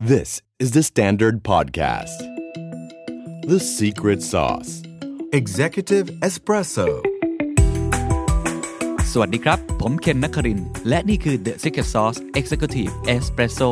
[0.00, 2.18] This is the Standard Podcast.
[3.48, 4.84] The Secret Sauce
[5.32, 6.86] Executive Espresso.
[9.12, 13.70] สวัสดีครับ ผมเคนนักคริน และนี่คือ The Secret Sauce Executive Espresso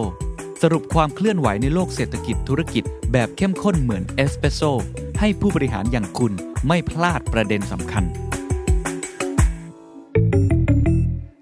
[0.63, 4.63] สรุปความเคลื่อนไหวในโลกเศรษฐกิจธุรกิจแบบเข้มข้นเหมือนเอสเปรสโซ
[5.21, 6.33] ให้ผู้บริหารอย่างคุณ
[6.67, 8.05] ไม่พลาดประเด็นสำคัญ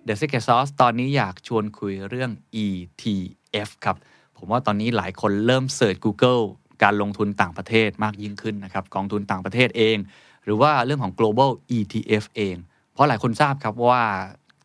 [0.08, 2.30] The Secret Sauce ตอนนี้อยากชวนคุยเรื่อง
[2.64, 3.98] ETF ครับ
[4.44, 6.42] ผมว่าตอนนี้หลายคนเริ่มเสิร์ช Google
[6.82, 9.96] การลงทุนต่างประเทศมากยิ่งขึ้นนะครับกองทุนต่างประเทศเอง
[10.44, 12.56] หรือว่าเรื่องของ global ETF เอง
[12.92, 14.02] เพราะหลายคนทราบครับว่า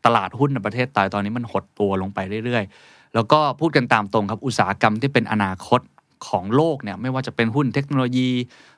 [0.06, 5.82] ตลาดหุ้นในประเทศไทยตอนนี้มันหดตัวลงไปเรื่อยๆ แล้วก็พูดกันตามตรงครับอุตสาหกรรมที่เป็นอนาคต
[6.28, 8.30] ของโลกเนี่ยไม่ว่าจะเป็นหุ้นเทคโนโลยี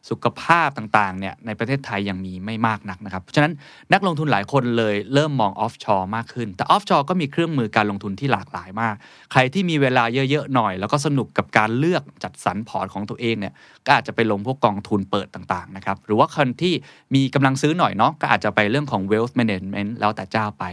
[0.09, 3.54] สุขภาพต่างๆเนี่ยในประเทศไทยยังมีไม่มากนักนะครับ เพราะฉะนั้น
[3.94, 8.96] นักลงทุนหลายคนเลยเริ่มมอง offshore มากขึ้น แต่ offshore ก็มีเครื่องมือการลงทุนที่หลากหลายมาก
[9.32, 13.54] ใครที่มีเวลาเยอะๆหน่อย แล้วก็สนุกกับการเลือกจัดสรรพอร์ตของตัวเองเนี่ย
[13.85, 16.74] ก็อาจจะไปลงพวกกองทุนเปิดต่างๆนะครับหรือว่าคนที่
[17.15, 20.65] มีกำลังซื้อหน่อยเนาะก็อาจจะไปเรื่องของ wealth management แล้วแต่เจ้าไป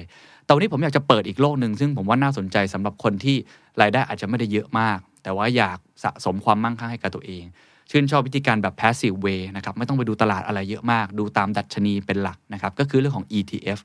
[0.44, 3.36] แต่วันนี้ผมอยากจะเปิดอีกโลกหนึ่งซึ่งผมว่าน่าสนใจสำหรับคนที่
[3.80, 4.98] รายได้อาจจะไม่ได้เยอะมาก
[5.28, 7.44] แต่ว่าอยากสะสมความมั่งคั่งให้กับตัวเอง
[7.90, 13.78] ชื่นชอบวิธีการแบบ passive way นะครับ ไม่ต้องไปดูตลาดอะไรเยอะมาก ดูตามดัชนีเป็นหลักนะครับ ก็คือเรื่องของ ETF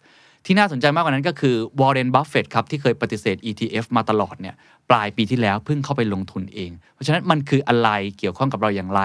[0.45, 4.55] ที่น่าสนใจมากกว่านั้นก็คือ Warren Buffett ครับ ที่เคยปฏิเสธ ETF มาตลอดเนี่ย
[4.89, 9.02] ปลายปีที่แล้วเพิ่งเข้าไปลงทุนเอง เพราะฉะนั้นมันคืออะไรเกี่ยวข้องกับเราอย่างไร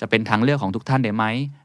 [0.00, 1.24] จะเป็นทางเลือกของทุกท่านได้ไหม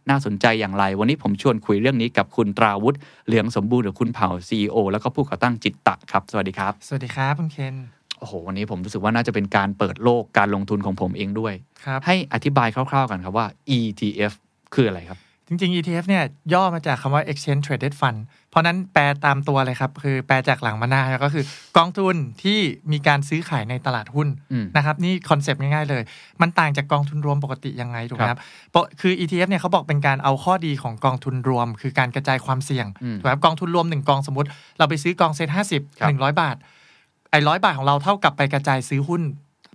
[0.09, 7.94] น่าสนใจอย่างไร วันนี้ผมชวนคุยเรื่องนี้กับคุณตราวุฒิเหลืองสมบูรณ์หรือคุณเผ่า CEO แล้วก็ผู้ก่อตั้งจิตตะครับ สวัสดีครับ สวัสดีครับคุณเคน
[8.25, 11.53] อ้โหวันนี้ผมรู้สึกว่าน่าจะเป็นการเปิดโลกการลงทุนของผมเองด้วย
[11.85, 14.33] ครับให้อธิบายคร่าวๆกันครับว่า ETF
[14.73, 16.23] คืออะไรครับ จริงๆ ETF เนี่ย
[16.53, 21.43] ย่อมาจากคำว่า Exchange Traded Fund เพราะนั้นแปลตามตัวเลยครับ คือแปลจากหลังมาหน้าก็คือ
[21.77, 22.59] กองทุนที่
[22.91, 26.03] มีการซื้อขายในตลาดหุ้นอืมนะครับนี่ concept ง่ายๆเลย
[26.41, 28.39] มันต่างจากกองทุนรวมปกติยังไงถูกไหมครับ
[28.73, 36.55] ปกคือ ETF เนี่ยเขาบอกเป็นการเอาข้อดีของกองทุนรวม คือการกระจายความเสี่ยงอืมถูกไหมครับกองทุนรวมหนึ่งกองสมมติ เราไปซื้อกองเซ็ตห้าสิบครับหนึ่งร้อยบาท
[37.31, 39.21] ไอ้ร้อยบาทของเราเท่ากับไปกระจายซื้อหุ้น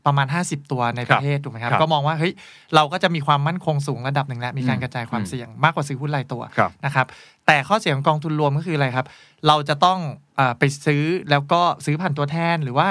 [0.06, 2.32] ประมาณ 50 ตัวในประเทศถูกไหมครับครับก็มองว่าเฮ้ย
[2.74, 7.06] เราก็จะมีความมั่นคงสูงระดับหนึ่งแล้วมีการอืมกระจายความอืมเสี่ยงมากกว่าซื้อหุ้นรายตัวครับนะครับ
[7.46, 9.06] แต่ข้อเสียของกองทุนรวมก็คืออะไรครับ
[9.46, 9.98] เราจะต้อง
[10.38, 12.88] อาไปซื้อแล้วก็ซื้อผ่านตัวแทนหรือว่า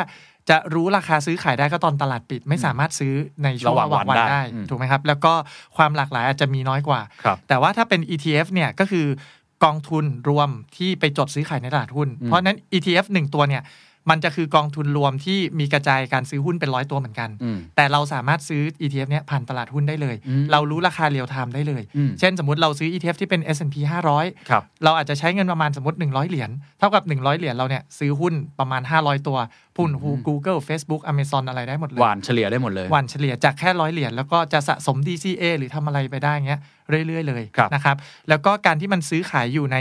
[0.50, 5.34] จะรู้ราคาซื้อขายได้ก็ตอนตลาดปิด ไม่สามารถซื้อในช่วงระระหหว่าว่างงวัวันนได้ได้อืมถูกไหมครับ แล้วก็
[5.78, 9.06] ความหลากหลายอาจจะมีน้อยกว่าครับแต่ว่าถ้าเป็น ETF เนี่ยก็คือ
[9.64, 13.64] กองทุนรวมที่ไปจดซื้อขายในตลาดหุ้นอืมเพราะฉะนั้น ETF หนึ่งตัวเนี่ย
[14.10, 23.76] มันจะคือกองทุนรวมที่มีกระจายการซื้อหุ้นเป็นร้อยตัวเหมือนกันอืมแต่เราสามารถซื้อ ETF เนี่ยผ่านตลาดหุ้นได้เลยอืมเรารู้ราคาเรียลไทม์ได้เลยอืมเช่นสมมติเราซื้อ ETF ที่เป็น S&P
[24.14, 26.50] 500ครับเราอาจจะใช้เงินประมาณสมมติ 100 เหรียญ
[26.80, 29.38] เท่ากับ 100 เหรียญเราเนี่ยซื้อหุ้นประมาณ 500 ตัว
[29.80, 36.62] หุ้นอืม Google Facebook Amazon อะไรได้หมดเลยหวานเฉลี่ยได้หมดเลยวันเฉลี่ยจากแค่ร้อยเหรียญแล้วก็จะสะสม DCA หรือทำอะไรไปได้เงี้ย
[37.08, 37.98] เรื่อยๆเลยครับนะครับ
[38.30, 39.78] แล้วก็การที่มันซื้อขายอยู่ใน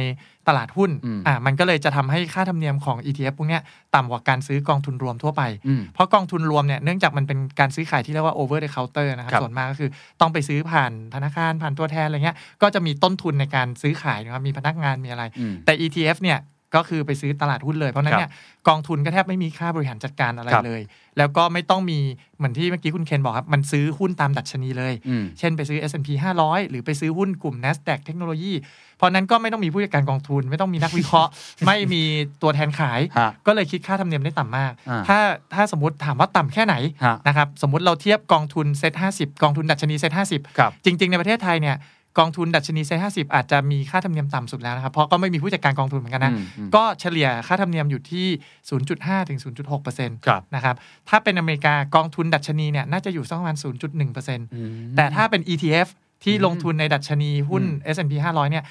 [0.49, 3.63] ตลาดหุ้นอืมอ่ามันก็เลยจะทำให้ค่าธรรมเนียมของ ETF พวกเนี้ย
[3.95, 16.39] ต่ำกว่าการซื้อกองทุนรวมทั่วไปอืมเพราะกองทุนรวมเนี่ยเนื่องจากมันเป็นการซื้อขายที่เรียกว่า over the counter นะครับครับส่วนมากก็คือต้องไปซื้อผ่านธนาคารผ่านตัวแทนอะไรเงี้ยก็จะมีต้นทุนในการซื้อขายนะครับมีพนักงานมีอะไรอืมแต่ ETF เนี่ย
[16.75, 18.31] ก็คือไปซื้อตลาดหุ้นเลยเพราะฉะนั้นเนี่ย
[18.69, 20.83] กองทุนก็แทบไม่มีค่าบริหารจัดการอะไรครับเลย
[21.19, 21.99] แล้วก็ไม่ต้องมี
[22.39, 26.09] เหมือนที่เมื่อกี้คุณเคนบอกครับ มันซื้อหุ้นตามดัชนีเลยอืมเช่นไปซื้อ S&P
[26.41, 28.53] 500 หรือไปซื้อหุ้นกลุ่ม NASDAQ เทคโนโลยี
[28.97, 31.31] เพราะนั้นก็ไม่ต้องมีผู้จัดการกองทุน ไม่ต้องมีนักวิเคราะห์
[31.67, 32.03] ไม่มี
[32.43, 35.19] ตัวแทนขายฮะก็เลยคิดค่าธรรมเนียมได้ต่ำมากอ่าถ้า
[35.55, 36.75] ถ้าสมมติถามว่าต่ำแค่ไหน
[37.05, 41.77] ฮะนะครับสมมติเราเทียบกองทุนเซ็ต50กองทุนดัชนีเซ็ต50ครับจริง ๆ ในประเทศไทยเนี่ย
[42.19, 48.27] กองทุนดัชนีเซ็ต50อาจจะมีค่าธรรมเนียมต่ำสุดแล้วนะครับ เพราะก็ไม่มีผู้จัดการกองทุนเหมือนกันนะอืมอืมก็เฉลี่ยค่าธรรมเนียมอยู่ที่
[48.79, 50.77] 0.5 ถึง 0.6เปอร์เซ็นต์ครับนะครับ
[51.09, 55.89] ถ้าเป็นอเมริกากองทุนดัชนีเนี่ยน่าจะอยู่สักประมาณ 0.1เปอร์เซ็นต์อืมแต่ถ้าเป็น ETF
[56.25, 58.65] ที่อืมลงทุนในดัชนีหุ้นอืม S&P 500 เนี่ย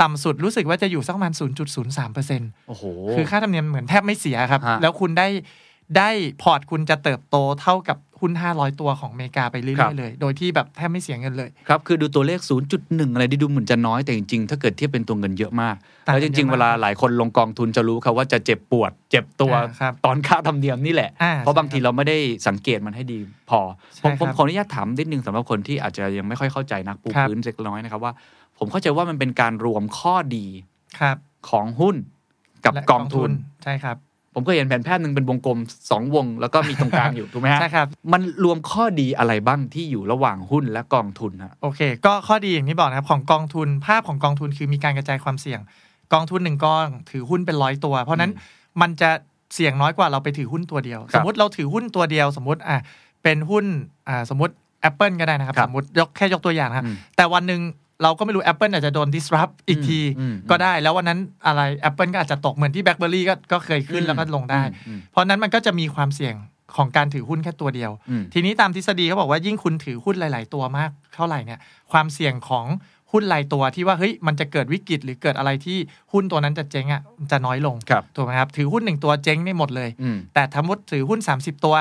[0.00, 1.32] ต่ำสุดรู้สึกว่าจะอยู่สักประมาณ
[1.72, 2.84] 0.03เปอร์เซ็นต์โอ้โห
[3.14, 5.28] คือค่าธรรมเนียมเหมือนแทบไม่เสียครับฮะแล้วคุณได้
[5.96, 6.10] ได้
[6.42, 12.40] พอร์ตคุณจะเติบโตเท่ากับหุ้น 500 ตัวของอเมริกาไปเรื่อยๆครับเลย โดยที่แบบแทบไม่เสียเงินเลย ครับ คือดูตัวเลข
[12.76, 22.16] 0.1 อะไรที่ดูเหมือนจะน้อยแต่จริงๆ ถ้าเกิดเทียบเป็นตัวเงินเยอะมากต่างกันแล้วจริงๆเยอะมากเวลาหลายคนลงกองทุนจะรู้ครับว่าจะเจ็บปวด เจ็บตัวอ่าครับตอนค่าธรรมเนียมนี่แหละอ่าเพราะบางทีใช่เราไม่ได้
[22.48, 23.18] สังเกตมันให้ดี
[23.50, 23.60] พอ
[23.96, 28.12] ใช่ผมผมครับขออนุญาตถามนิดนึงสำหรับคนที่อาจจะยังไม่ค่อยเข้าใจนักปูครับพื้นเล็กน้อยนะครับว่า
[28.58, 30.46] ผมเข้าใจว่ามันเป็นการรวมข้อดี
[31.00, 31.16] ครับ
[31.50, 31.96] ของหุ้น
[32.64, 33.30] กับและกองทุน
[33.64, 33.96] ใช่ครับ
[34.34, 35.58] ผมก็เห็นแผนแพทย์หนึ่งเป็นวงกลม
[35.90, 45.60] สองวง แล้วก็มีตรงกลางอยู่ถูกไหมฮะใช่ครับ มันรวมข้อดีอะไรบ้างที่อยู่ระหว่างหุ้นและกองทุนฮะโอเค ก็ข้อดีอย่างที่บอกนะครับของกองทุน ภาพของกองทุนคือมีการกระจายความเสี่ยง
[46.12, 48.32] กองทุนหนึ่งกองถือหุ้นเป็นร้อยตัว เพราะฉะนั้น
[48.80, 49.10] มันจะ
[49.54, 52.78] เสี่ยงน้อยกว่าเราไปถือหุ้นตัวเดียวครับสมมติเราถือหุ้นตัวเดียว สมมติอะ
[53.22, 53.64] เป็นหุ้น
[54.08, 54.54] อ่าสมมติ
[54.88, 57.60] Apple ก็ได้นะครับครับสมมติยกแค่ยกตัวอย่างนะครับอืมแต่วันหนึ่ง
[58.02, 66.34] เราก็ไม่รู้ Apple อาจจะโดน disrupt อีกทีอืมก็ได้แล้ววันนั้นอะไร Apple ก็อาจจะตกเหมือนที่ BlackBerry ก็ก็เคยขึ้นอืมแล้วก็ลงได้อืมเพราะนั้นมันก็จะมีความเสี่ยง
[66.76, 71.60] ของการถือหุ้นแค่ตัวเดียวอืมทีนี้ตามทฤษฎีเขาบอกว่ายิ่งคุณถือหุ้นหลาย ๆ ตัวมากเท่าไหร่เนี่ย
[71.92, 72.66] ความเสี่ยงของ
[73.12, 75.78] หุ้นรายตัวที่ว่าเฮ้ยมันจะเกิดวิกฤตหรือเกิดอะไรที่
[76.12, 81.74] หุ้นตัวนั้นจะเจ๊งอะมันจะน้อยลงครับถูกไหมครับถือหุ้นหนึ่งตัวเจ๊งไม่หมดเลยอืมแต่ทั้งหมดถือหุ้น 30 ตัว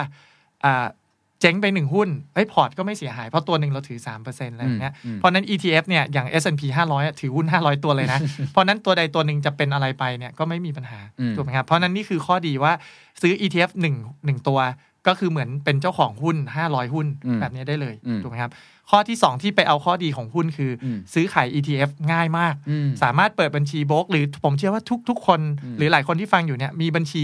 [0.65, 8.19] อ่าเจ๊งไปหนึ่งหุ้นเอ้ยพอร์ตก็ไม่เสียหาย เพราะตัวหนึ่งเราถือ 3%อะไรอย่างเงี้ยอืมเพราะนั้น ETF เนี่ย อย่าง S&P 500อะถือหุ้น 500 ตัวเลยนะ
[8.51, 12.73] เพราะนั้นตัวใดตัวหนึ่งจะเป็นอะไรไปเนี่ย ก็ไม่มีปัญหาอืมถูกไหมครับ เพราะนั้นนี่คือข้อดีว่า
[13.21, 13.95] ซื้อ ETF 1ง
[14.25, 14.59] หนึ่งตัว
[15.07, 18.51] ก็คือเหมือนเป็นเจ้าของหุ้น 500 หุ้นอืมแบบนี้ได้เลยอืมถูกไหมครับ
[18.89, 27.23] ข้อที่ 2 ที่ไปเอาข้อดีของหุ้นคืออมซื้อขาย ETF ง่ายมากอืมสามารถเปิดบัญชีโบรกหรือผมเชื่อว่าทุกๆคนอืมหรือหลายคนที่ฟังอยู่เนี่ยมีบัญชี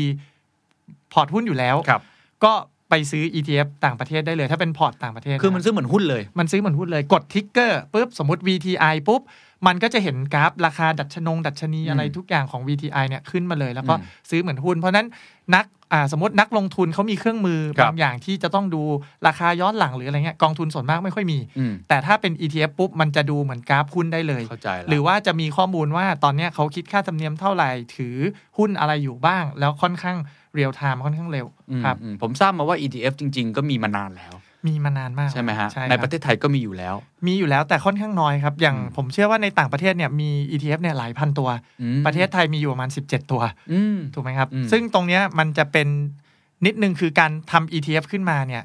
[1.13, 2.01] พอร์ตหุ้นอยู่แล้วครับ
[2.43, 2.53] ก็
[2.89, 9.21] ไปซื้อ ETF ต่างประเทศได้เลย ถ้าเป็นพอร์ตต่างประเทศคือมันนะซื้อเหมือนหุ้นเลย มันซื้อเหมือนหุ้นเลยกด ticker ปุ๊บสมมติ VTI ปุ๊บ
[9.67, 15.07] มันก็จะเห็นกราฟราคาดัชนี ดัชนีอืมอะไรทุกอย่างของ VTI เนี่ยขึ้นมาเลย แล้วก็อืมซื้อเหมือนหุ้น เพราะฉะนั้น
[15.55, 18.81] นักอ่าสมมตินักลงทุนเขามีเครื่องมือครับบางอย่างที่จะต้องดู
[19.27, 28.15] ราคาย้อนหลังหรืออะไรเงี้ยกองทุนส่วนมากไม่ค่อยมีอืมแต่ถ้าเป็น ETF ปุ๊บมันจะดูเหมือนกราฟหุ้นได้เลยเข้าใจแล้วหรือว่าจะมีข้อมูลว่าตอนเนี้ยเขาคิดค่าธรรมเนียมเท่าไหร่ถือ
[28.57, 30.17] หุ้นอะไรอยู่บ้าง แล้วค่อนข้าง
[30.57, 34.33] real-time ค่อนข้างเร็วอืมครับอืมผมทราบมาว่า ETF จริง ๆ ก็มีมานานแล้ว
[34.67, 36.95] มีมานานมากใช่ไหมฮะใช่ครับระเทศไทยก็มีอยู่แล้ว
[37.27, 41.49] มีอยู่แล้วแต่ค่อนข้างน้อยครับ อย่างอืมผมเชื่อว่าในต่างประเทศเนี่ยมี ETF เนี่ยหลายพันตัว
[41.81, 43.41] อืมประเทศไทยมีอยู่ประมาณ 17 ตัว
[43.73, 45.87] อืมถูกไหมครับอืมซึ่งตรงเนี้ยมันจะเป็น
[46.65, 48.63] นิดนึงคือการทำ ETF ขึ้นมาเนี่ย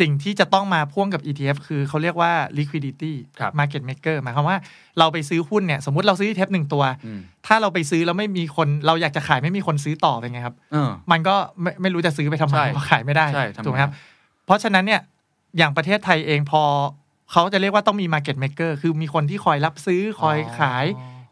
[0.00, 4.58] สิ่งที่จะต้องมาพ่วงกับ ETF คือเขาเรียกว่า liquidity ครับ market maker หมายความว่า
[4.98, 13.92] เราไปซื้อหุ้นเนี่ย สมมติเราซื้อ ETF หนึ่งตัวอืมถ้าเราไปซื้อแล้วไม่มีคนเราอยากจะขายไม่มีคนซื้อต่อเป็นไงครับเออมันก็ไม่ไม่รู้จะซื้อไปทำไมใช่เพราะขายไม่ได้ใช่ทำไมถูกไหมครับ
[14.46, 15.00] เพราะฉะนั้นเนี่ย
[15.58, 16.62] อย่างประเทศไทยเองพอ
[17.32, 20.84] เขาจะเรียกว่าต้องมี market maker คือมีคนที่คอยรับซื้อคอยขาย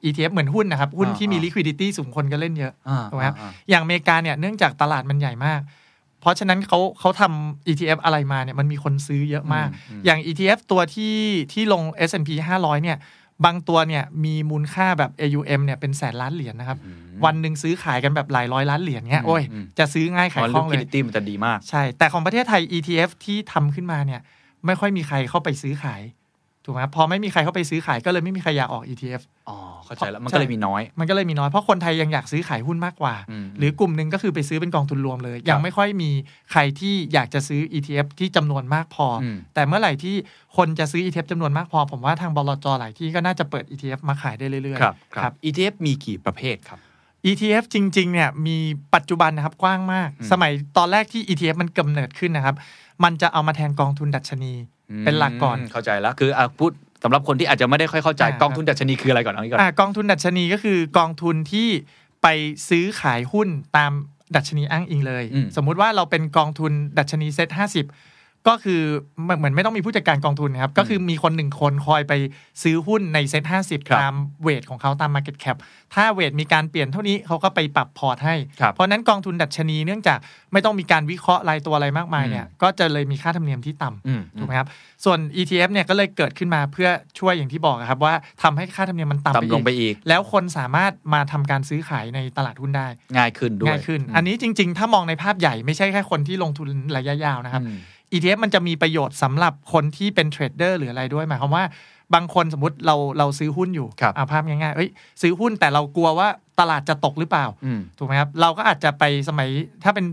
[0.05, 5.61] ETF เหมือนหุ้นนะครับ หุ้นที่มีอ่า liquidity สูงคนก็เล่นเยอะอ่าถูกไหมครับอ่าอย่างอเมริกาเนี่ยเนื่องจากตลาดมันใหญ่มาก
[6.25, 11.17] เพราะฉะนั้นเขาเขาทำ ETF อะไรมาเนี่ยมันมีคนซื้อเยอะมากอืมอืมอย่าง ETF ตัวที่
[11.53, 12.99] ที่ลง S&P 500 เนี่ย
[13.44, 24.20] บางตัวเนี่ยมีมูลค่าแบบ AUM เนี่ยเป็นแสนล้านเหรียญนะครับอืมวันหนึ่งซื้อขายกันแบบหลายร้อยล้านเหรียญเงี้ยอืมโอ้ยอืมจะซื้อง่ายขายอ๋อคล่องเลย liquidity มันจะดีมากใช่ แต่ของประเทศไทย ETF ที่ทำขึ้นมาเนี่ย
[24.67, 26.03] ไม่ค่อยมีใครเข้าไปซื้อขาย
[26.64, 36.11] ถูกไหมครับพอไม่มีใครเข้าไปซื้อขายก็เลยไม่มีใครอยากออก ETF อ๋อเข้าใจแล้วมันก็เลยมีน้อย มันก็เลยมีน้อยเพราะคนไทยยังอยากซื้อขายหุ้นมากกว่าอืมหรือกลุ่มหนึ่งก็คือไปซื้อเป็นกองทุนรวมเลย ยังไม่ค่อยมี
[36.52, 40.14] ใครที่อยากจะซื้อ ETF ที่จำนวนมากพออมแต่เมื่อไหร่ที่
[40.56, 46.81] คนจะซื้อ ETF จำนวนมากพอ ผมว่าทางบลจหลายที่ก็น่าจะเปิด ETF มาขายได้เรื่อยครับๆครับ ETF มีกี่ประเภทครับ
[47.26, 48.58] ETF จริงๆเนี่ยมี
[48.94, 52.56] ปัจจุบันนะครับกว้างมากอืมสมัยตอนแรกที่ ETF มันกำเนิดขึ้นนะครับ
[53.05, 54.52] มันจะเอามาแทนกองทุนดัชนี
[55.04, 56.72] เป็นหลักก่อนเข้าใจแล้วคืออะพูด
[57.02, 61.69] สำหรับคนที่อาจจะไม่ได้ค่อยเข้าใจอ่ากองทุนดัชนีคืออะไรก่อนเอางี้ก่อนอ่ากองทุนดัชนีก็คือกองทุนที่
[62.22, 62.26] ไป
[62.69, 63.92] ซื้อขายหุ้นตาม
[64.36, 67.86] ดัชนีอ้างอิงเลยอืมสมมุติว่าเราเป็นกองทุนดัชนีเซ็ตห้าสิบ
[68.49, 68.81] ก็คือ
[69.23, 72.12] เหมือนไม่ต้องมีผู้จัดการกองทุนนะครับ ก็คือมีคนหนึ่งคนคอยไป
[72.62, 75.56] ซื้อหุ้นในเซ็ตห้าสิบครับตาม weight ของเขาตาม Market Cap
[75.94, 80.19] ถ้า weight มีการเปลี่ยนเท่านี้เขาก็ไปปรับพอร์ตให้ครับเพราะฉะนั้นกองทุนดัชนีเนื่องจาก
[80.52, 84.69] ไม่ต้องมีการวิเคราะห์รายตัวอะไรมากมายเนี่ยก็จะเลยมีค่าธรรมเนียมที่ต่ำอืมถูกไหมครับ
[85.05, 92.86] ส่วน ETF เนี่ยก็เลยเกิดขึ้นมาเพื่อช่วยอย่างที่บอกอะครับว่าทำให้ค่าธรรมเนียมมันต่ำต่ำลงไปอีก แล้วคนสามารถมาทำการซื้อขายในตลาดหุ้นได้
[93.17, 97.79] ง่ายขึ้นด้วยง่ายขึ้น อันนี้จริง ๆ ถ้ามองในภาพใหญ่ไม่ใช่แค่คนที่ลงทุนระยะยาวนะครับอืม
[98.15, 101.65] ETF มันจะมีประโยชน์สำหรับคนที่เป็นเทรดเดอร์หรืออะไรด้วยหมายความว่า
[102.15, 104.91] บางคนสมมติเราเราซื้อหุ้นอยู่ครับเอาภาพง่ายๆเอ้ย
[105.23, 106.29] ซื้อหุ้นแต่เรากลัวว่า
[106.61, 109.49] ตลาดจะตกหรือเปล่าอืมถูกไหมครับ เราก็อาจจะไปสมัย
[109.85, 110.05] ถ้าเป็น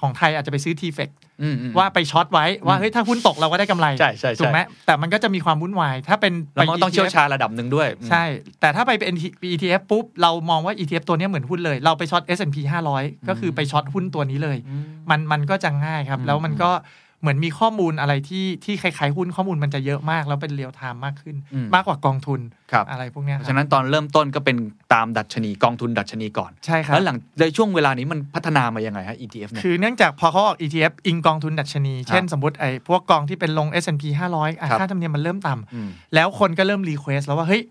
[0.00, 1.10] ของไทยอาจจะไปซื้อ t f e c
[1.42, 8.24] อืมอืมว่าไปช็อตไว้ว่าเฮ้ยถ้าหุ้นตกเราก็ได้กำไรใช่ใช่ใช่ถูกไหมแต่มันก็จะมีความวุ่นวาย ถ้าเป็นแล้วมันไปต้องเชี่ยว ETF ชาญระดับหนึ่งด้วย ใช่
[8.60, 9.14] แต่ถ้าไปเป็น
[9.52, 12.56] ETF ปุ๊บ เรามองว่า ETF ตัวเนี้ยเหมือนหุ้นเลย เราไปช็อต S&P
[12.94, 16.70] 500 ก็คือไป short หุ้นตัวนี้เลยอืมมันมันก็จะง่ายครับอืมแล้วมันก็
[17.20, 22.40] เหมือนมีข้อมูลอะไรที่ที่คล้ายๆหุ้นข้อมูลมันจะเยอะมาก แล้วเป็น real-time มากขึ้นอืมมากกว่ากองทุน
[22.72, 24.56] ครับอะไรพวกเนี้ยครับเพราะฉะนั้นตอนเริ่มต้นก็เป็น
[24.94, 37.62] ตามดัชนีกองทุนดัชนีก่อนใช่ครับแล้วหลังในช่วงเวลานี้มันพัฒนามายังไงฮะ ETF เนี่ยคือเนื่องจากพอเขาออก ETF อิงกองทุนดัชนี เช่นสมมติไอ้พวกกองที่เป็นลง S&P 500อะครับค่าธรรมเนียมมันเริ่มต่ำอืมแล้วคนก็เริ่ม request แล้วว่าเฮ้ย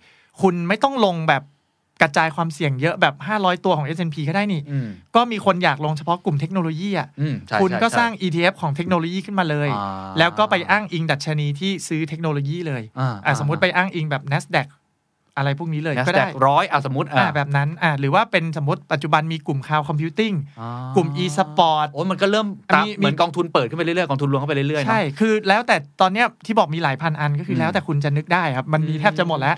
[0.42, 1.44] คุณไม่ต้องลงแบบ
[2.02, 14.68] กระจายความเสี่ยงเยอะแบบ 500 ตัวของ S&P ก็ได้นี่อืมก็มีคนอยากลงเฉพาะกลุ่มเทคโนโลยีอะอืมใช่คุณใช่ก็ใช่สร้าง ETF ของเทคโนโลยีขึ้นมาเลยอ่าแล้วก็ไปอ้างอิงดัชนีที่ซื้อเทคโนโลยีเลยอ่าอะสมมุติไปอ้างอิงแบบ NASDAQ
[15.38, 20.34] อะไรพวกนี้เลยนะก็แต่ได้ร้อยอะสมมติอ่าแบบนั้นอ่าหรือว่าเป็นสมมติปัจจุบันมีกลุ่ม cloud computing
[20.96, 29.56] กลุ่ม e-sport โอ้ยมันก็เริ่มตามมีเหมือนกองทุนเปิดขึ้นไปเรื่อยๆ กองทุนรวมเข้าไปเรื่อยๆเนอะใช่ คือแล้วแต่ตอนเนี้ยที่บอกมีหลายพันอันก็คืออมแล้วแต่คุณจะนึกได้ครับ มันมีอืมแทบจะหมดแล้ว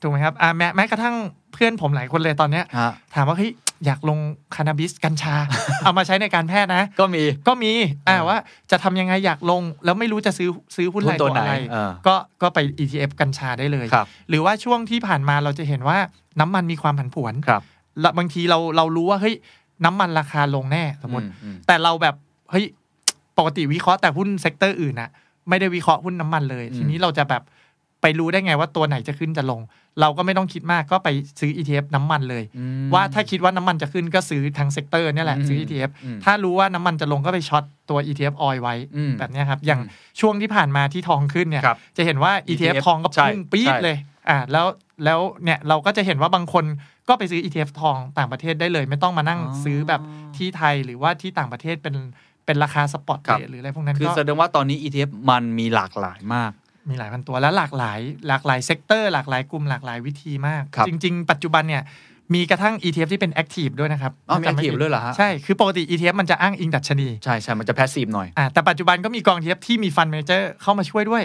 [0.00, 1.14] ถูกไหมครับอ่าแม้แม้กระทั่ง
[1.54, 3.52] เพื่อนผมหลายคนเลยตอนเนี้ยฮะถามว่าเฮ้ย
[3.86, 4.18] อยากลง
[4.54, 5.34] คานาบิสกัญชา
[5.84, 7.72] เอามาใช้ในการแพทย์นะ ก็มีก็มี
[8.08, 8.38] อ่าอ่าว่า
[8.70, 15.98] จะทำยังไงอยากลง แล้วไม่รู้จะซื้อซื้อหุ้นหุ้อะไรนตัวตัวอะไรไหนเออก็ก็ไป ETF กัญชาได้เลยครับหรือว่าช่วงที่ผ่านมาเราจะเห็นว่า
[16.40, 17.62] น้ำมันมีความผันผวนครับ
[18.00, 19.34] แล้วบางทีเราเรารู้ว่าเฮ้ย
[19.84, 22.14] น้ำมันราคาลงแน่สมมติอือืมแต่เราแบบ
[22.50, 22.64] เฮ้ย
[23.38, 25.10] ปกติวิเคราะห์แต่หุ้น sector อื่นนะ
[25.48, 27.42] ไม่ได้วิเคราะห์หุ้นน้ำมันเลยอืมทีนี้เราจะแบบ
[28.06, 29.60] ไปรู้ได้ไงว่าตัวไหนจะขึ้นจะลง
[30.00, 31.08] เราก็ไม่ต้องคิดมากก็ไป
[31.40, 43.96] ซื้อ ETF น้ำมันเลยอืมว่าถ้าคิดว่าน้ำมันจะขึ้นก็ซื้อทาง sector เนี่ยแหละอืมซื้อ ETF อืมถ้ารู้ว่าน้ำมันจะลงก็ไปช็อตตัว ETF ออยไว้อืมแบบเนี้ยครับ อย่างอืมช่วงที่ผ่านมาที่ทองขึ้นเนี่ยครับจะเห็นว่า ETF ETF ทองก็พุ่งใช่ปี๊ดใช่เลย
[44.28, 44.66] อ่าแล้ว
[45.04, 46.64] แล้วเนี่ยเราก็จะเห็นว่าบางคน
[47.08, 50.00] ก็ไปซื้อ ETF ทองต่างประเทศได้เลย ไม่ต้องมานั่งซื้อแบบ
[50.36, 51.96] ที่ไทยหรือว่าที่ต่างประเทศเป็น
[52.46, 56.52] เป็นราคา spot ครับ rate หรืออะไรพวกนั้นคือก็แสดงว่าตอนนี้ ETF มันมีหลากหลายมาก
[56.88, 61.82] มีหลายพันตัวและหลากหลาย หลากหลาย sector หลากหลายกลุ่มหลากหลายวิธีมากครับจริง ๆ ปัจจุบันเนี่ย
[62.34, 69.88] มีกระทั่ง ETF ที่เป็น Active ด้วยนะครับอ๋อมีถ้าจำไ active ด้วยเหรอฮะ ใช่ คือปกติ ETF มันจะอ้างอิงดัชนี ใช่ใช่มันจะ passive หน่อยอ่าแต่ปัจจุบันก็มีกอง ETF ที่มี
[69.96, 71.22] fund manager เข้ามาช่วยด้วย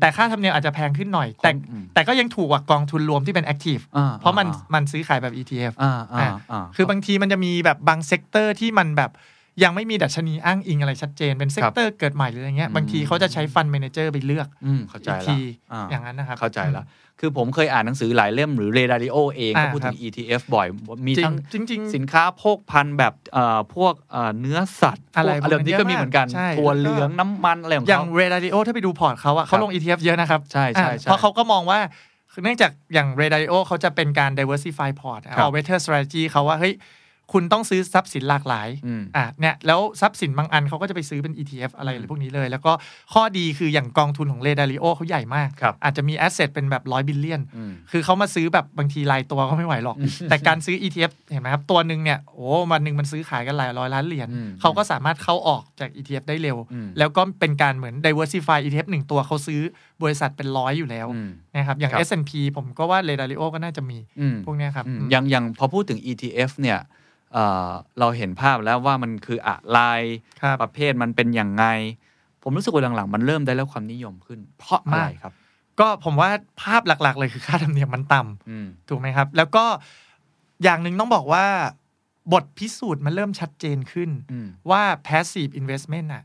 [0.00, 9.10] แต่ค่าธรรมเนียมอาจจะแพงขึ้นหน่อย แต่อืมแต่ก็ยังถูกกว่ากองทุนรวมที่เป็น Active อ่เพราะมันอ่มันซื้อขายแบบ ETF อ่าอ่าอ่าคือบางทีมันจะมีแบบบาง sector ที่มันแบบ
[9.62, 15.40] ยังไม่มีดัชนีอ้างอิงอะไรชัดเจน เป็น sector เกิดใหม่หรืออะไรเงี้ยอืมบางทีเขาจะใช้ fund manager ไปเลือกอืมเข้าใจอีกละที
[15.72, 16.84] อ่าอย่างนั้นนะครับ เข้าใจแล้ว
[17.20, 20.66] คือผมเคยอ่านหนังสือหลายเล่มหรือเรย์ ดาลิโอเองก็อ่าพูดถึงครับ ETF บ่อย
[21.06, 31.78] มีทั้งจริงจริงๆสินค้าโภคภัณฑ์แบบเอ่อพวกเอ่อเนื้อสัตว์อะไรพวกอะไรแบบนี้ก็มีเหมือนกันใช่ถั่วแล้วก็เหลืองน้ำมันอะไรของอย่างเขาเรย์ ดาลิโอถ้าไปดูพอร์ตเขาอะเขาลง ETF เยอะนะครับใช่ใช่อ่าใช่เพราะเขาก็มองว่า
[32.32, 36.74] คือเนื่องจากอย่างเรย์ ดาลิโอเขาจะเป็นการ diversify port ครับเอา better strategy เขาว่าเฮ้ย
[37.32, 42.72] คุณต้องซื้อทรัพย์สินหลากหลายอืมอะเนี่ยแล้วทรัพย์สินบางอันเขาก็จะไปซื้อเป็น ETF อะไรหรือพวกนี้เลย แล้วก็
[43.12, 49.96] ข้อดีคืออย่างกองทุนของเรย์ ดาลิโอเขาใหญ่มากครับอาจจะมี asset เป็นแบบร้อย billion อืมคือเขามาซื้อแบบบางทีรายตัวก็ไม่ไหวหรอก
[50.30, 59.60] แต่การซื้อ ETF เห็นไหมครับตัวหนึ่งเนี่ยโอ้วันหนึ่งมันซื้อขายกันหลายร้อยล้านเหรียญอืมเขาก็สามารถเข้าออกจาก ETF ได้เร็วอืมแล้วก็เป็นการเหมือน diversify ETF หนึ่งตัวเขาซื้อ
[60.02, 66.78] บริษัทเป็นร้อยอยู่แล้วอืมนะครับอย่างครับ S&P ผมก็ว่าเรดาริโอก็น่าจะมีอืมพวกเนี้ยครับอืมอืมอย่างอย่างพอพูดถึง ETF เนี่ย
[67.32, 69.80] เอ่อเราเห็นภาพแล้วว่ามันคืออะไร
[70.42, 71.64] ครับประเภทมันเป็นอย่างไง
[72.42, 75.32] ผมรู้สึกว่าหลังๆ มันเริ่มได้แล้วความนิยมขึ้น เพราะอะไรมากครับ
[75.80, 76.30] ก็ผมว่า
[76.62, 79.64] ภาพหลัก ๆ เลยคือค่าธรรมเนียมมันต่ำอืมถูกไหมครับ แล้วก็
[80.62, 81.46] อย่างหนึ่งต้องบอกว่า
[82.32, 86.24] บทพิสูจน์มันเริ่มชัดเจนขึ้นอืมว่า passive investment น่ะ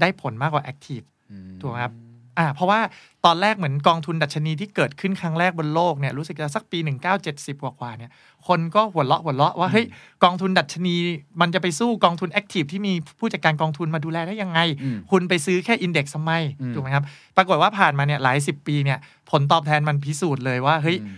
[0.00, 1.92] ได้ผลมากกว่า active อืมถูกไหมครับ
[2.38, 2.80] อ่าเพราะว่า
[3.26, 6.78] ตอนแรกเหมือนกองทุนดัชนีที่เกิดขึ้นครั้งแรกบนโลกเนี่ยรู้สึกจะสักปี
[7.20, 8.10] 1970 กว่าๆเนี่ย
[8.48, 9.86] คนก็หัวเราะหัวเราะว่าเฮ้ย
[10.24, 10.94] กองทุนดัชนี
[11.40, 17.04] มันจะไปสู้กองทุน active ที่มีผู้จัดการกองทุนมาดูแลได้ยังไงอืมคุณไปซื้อแค่อินเด็กซ์ทำไมอืมถูกไหมครับ
[17.36, 18.98] ปรากฏว่าผ่านมาเนี่ยหลายสิบปีเนี่ย
[19.30, 21.16] ผลตอบแทนมันพิสูจน์เลยว่าเฮ้ยอืม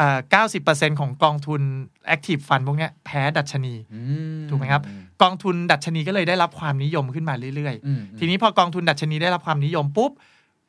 [0.00, 1.60] อ่า90%ของกองทุน
[2.14, 4.00] active fund พวกเนี้ยแพ้ดัชนีอื
[4.50, 4.82] ถูกไหมครับ
[5.22, 10.12] กองทุนดัชนีก็เลยได้รับความนิยมขึ้นมาเรื่อยอืมๆทีนี้พอกองทุนดัชนีได้รับความนิยมปุ๊บ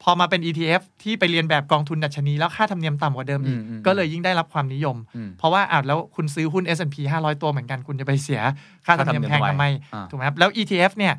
[0.03, 8.41] พอมาเป็น ETF ที่ไปเรียนแบบกองทุนดัชนี แล้วค่าธรรมเนียมต่ำกว่าเดิมอีกอืมอืมก็เลยยิ่งได้รับความนิยมอืมเพราะว่าอ่าแล้วคุณซื้อหุ้น S&P 500 ตัวเหมือนกันคุณจะไปเสีย
[8.85, 11.13] ค่าธรรมเนียมแพงทำไมอ่าถูกไหมครับแล้ว ETF เนี่ย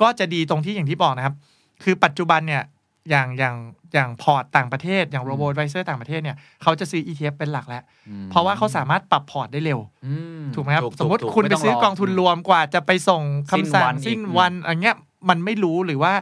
[0.00, 1.34] ก็จะดีตรงที่อย่างที่บอกนะครับ
[1.82, 2.62] คือปัจจุบันเนี่ย
[3.10, 3.56] อย่างอย่าง
[3.94, 10.14] อย่างพอร์ตต่างประเทศ อย่าง robo advisor ต่างประเทศเนี่ยเขาจะซื้อ ETF เป็นหลักแล้วอืมเพราะว่าเขาสามารถปรับพอร์ตได้เร็วอื
[10.54, 14.94] ถูกไหมครับถูสมมติถูกคุณไปต้ซื้อกองทุนรวมกว่าจะไปส่งคำสั่งสิ้สิ้นนวัวันนอันเงี้ย
[15.28, 16.12] มันไม่รู้หรือว่า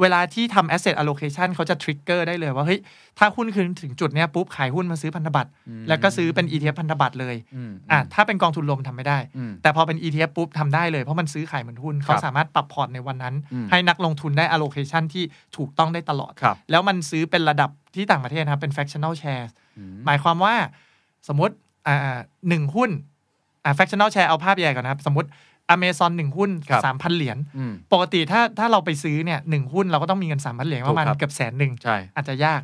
[0.00, 2.80] เวลาที่ทำ asset allocation เขาจะ trigger ได้เลยว่าเฮ้ย
[3.18, 15.24] ถ้าหุ้นคืนถึงจุดเนี้ยปุ๊บขายหุ้นมาซื้อพันธบัตรอืมแล้วก็ซื้อเป็น ETF พันธบัตรเลยอืมอะถ้าเป็นกองทุนรวมทำไม่ได้อืมแต่พอเป็น ETF ปุ๊บทำได้เลยเพราะมันซื้อขายเหมือนหุ้นเขาสามารถปรับพอร์ตในวันนั้นอืมให้นักลงทุนได้ allocation ที่
[15.56, 20.54] ถูกต้องได้ตลอดครับแล้วมันซื้อเป็นระดับที่ต่างประเทศนะครับเป็น fractional shares อืมหมายความว่า
[21.28, 21.54] สมมติ
[21.86, 22.16] อ่า
[22.48, 22.90] หนึ่งหุ้น
[23.64, 25.28] อ่า fractional share เอาภาพใหญ่ก่อนนะครับสมมติ
[25.70, 32.60] อเมซอนหนึ่งหุ้นครับสามพันเหรียญอืมปกติถ้าถ้าเราไปซื้อเนี่ยหนึ่งหุ้นเราก็ต้องมีเงินสามพันเหรียญถูปกระมาณครับเกือบแสนหนึ่งใช่อาจจะยาก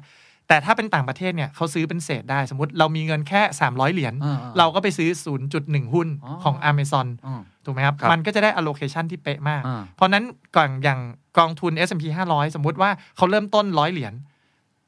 [0.48, 5.08] แต่ถ้าเป็นต่างประเทศเนี่ยเขาซื้อเป็นเศษได้สมมติเรามีเงินแค่ 300 เหรียญอ่าๆเราก็ไปซื้อ
[5.52, 10.24] 0.1 หุ้นอ๋อของ Amazon อ๋อถูกไหมครับครับมันก็จะได้ allocation ที่เป๊ะมากอ่าเพราะนั้น
[10.56, 11.00] ก่อนอย่าง
[11.38, 14.14] กองทุน S&P 500 สมมุติว่าเขาเริ่มต้นร้อยเหรียญ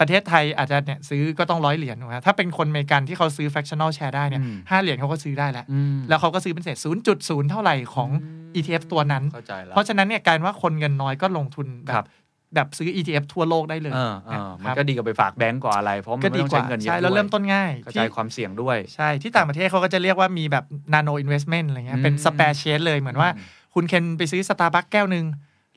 [0.00, 6.76] ประเทศไทยอาจจะเนี่ยซื้อก็ต้องร้อยเหรียญถูกไหมครับถ้าเป็นคนอเมริกันที่เขาซื้อ fractional share ได้เนี่ยอืมห้าเหรียญเขาก็ซื้อได้แล้วอืมแล้วเขาก็ซื้อเป็นเศษ
[7.14, 8.10] 0.0 เท่าไหร่ของ
[8.58, 12.08] ETF ตัวนั้นเข้าใจแล้วเพราะฉะนั้นเนี่ยกลารว่าคนเงินน้อยก็ลงทุนแบครับบ
[12.54, 25.26] แบบซื้อ ETF ทั่วโลกได้เลยเออเออมันครับก็ดีกว่าไปฝากแบงก์กว่าอะไร เพราะมันก็ไม่ดีต้องกใช้ว่าเงินเยอะใช่แล้วด้วยเริ่มต้นง่ายกระจายความเสี่ยงด้วย ใช่ ที่ต่างประเทศเขาก็จะเรียกว่ามีแบบ nano investment อะไรเงี้ยเป็นอืมสเปเชียเลยเหมือนว่าอืมคุณเคนไปซื้อสตาร์บัคส์แก้วหนึ่ง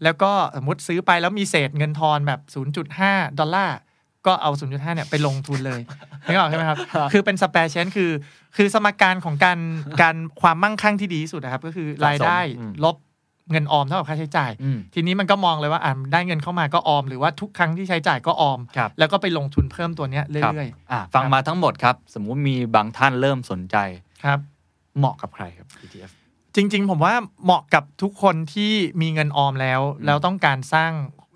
[0.03, 2.39] แล้วก็สมมติซื้อไปแล้วมีเศษเงินทอนแบบ
[2.89, 3.77] 0.5 ดอลลาร์
[4.27, 5.81] ก็เอา 0.5 เนี่ยไปลงทุนเลย
[6.27, 6.77] นึกออกใช่ไหมครับ
[7.13, 8.11] คือเป็น spare change คือ
[8.57, 9.59] คือสมการของการ
[10.01, 12.95] การความมั่งคั่งที่ดีที่สุดนะครับ ก็คือรายได้อืมลบ
[13.51, 24.39] เงินออมเท่ากับค่าใช้จ่ายอืมทีนี้มันก็มองเลยว่าอ่าได้เงินเข้ามาก็ออม หรือว่าทุกครั้งที่ใช้จ่ายก็ออมครับแล้วก็ไปลงทุนเพิ่มตัวเนี้ยครับเรื่อยอะฟังมาทั้งหมดครับ สมมุติมีบางท่านเริ่มสนใจๆครับ
[24.97, 26.11] เหมาะกับใครครับ ETF
[26.55, 28.71] จริง ๆ ผมว่าเหมาะกับทุกคนที่
[29.01, 30.91] มีเงินออมแล้ว แล้วต้องการสร้าง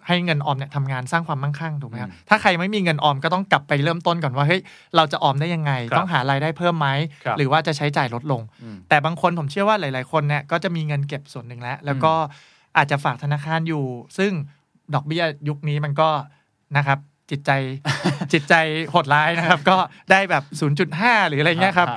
[0.08, 4.62] ให้เงินออมเนี่ยทำงานสร้างความมั่งคั่งถูกไหมครับอืมถ้าใครไม่มีเงินออมก็ต้องกลับไปเริ่มต้นก่อนว่าเฮ้ย
[4.96, 6.88] เราจะออมได้ยังไงครับต้องหารายได้เพิ่มไหม
[7.26, 12.14] ครับหรือว่าจะใช้จ่ายลดลงอืมแต่บางคนผมเชื่อว่าหลาย ๆ คนเนี่ยก็จะมีเงินเก็บส่วนหนึ่งแล้ว แล้วก็
[12.78, 13.84] อาจจะฝากธนาคารอยู่
[14.18, 14.32] ซึ่ง
[14.94, 16.10] ดอกเบี้ยยุคนี้มันก็
[16.78, 17.00] นะครับ
[17.32, 17.52] จิตใจ
[18.34, 18.54] จิตใจ
[18.90, 19.78] โหดร้ายนะครับ ก็
[20.12, 20.44] ได้แบบ
[20.88, 21.88] 0.5 หรืออะไรเงี้ยครับ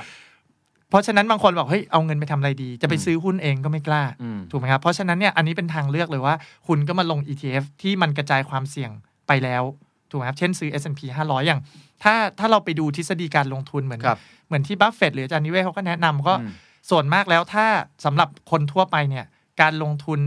[0.89, 6.35] เพราะฉะนั้นบางคนบอกเฮ้ยเอาเงินไปทำอะไรดี จะไปอืมซื้อหุ้นเองก็ไม่กล้าอืมถูกไหมครับเพราะฉะนั้นเนี่ยอันนี้เป็นทางเลือกเลยว่า
[6.67, 8.91] คุณก็มาลง ETF ที่มันกระจายความเสี่ยง
[9.27, 9.63] ไปแล้ว
[10.09, 11.61] ถูกไหมครับเช่นซื้อ S&P 500 อย่าง
[12.03, 16.51] ถ้าถ้าเราไปดูทฤษฎีการลงทุนเหมือนครับเหมือนที่บัฟเฟตหรืออาจารย์นิเวศเขาก็แนะนำก็อืม
[16.89, 17.65] ส่วนมากแล้วถ้า
[18.05, 19.25] สำหรับคนทั่วไปเนี่ย
[19.61, 20.19] การลงทุน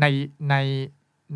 [0.00, 0.06] ใน
[0.50, 0.56] ใน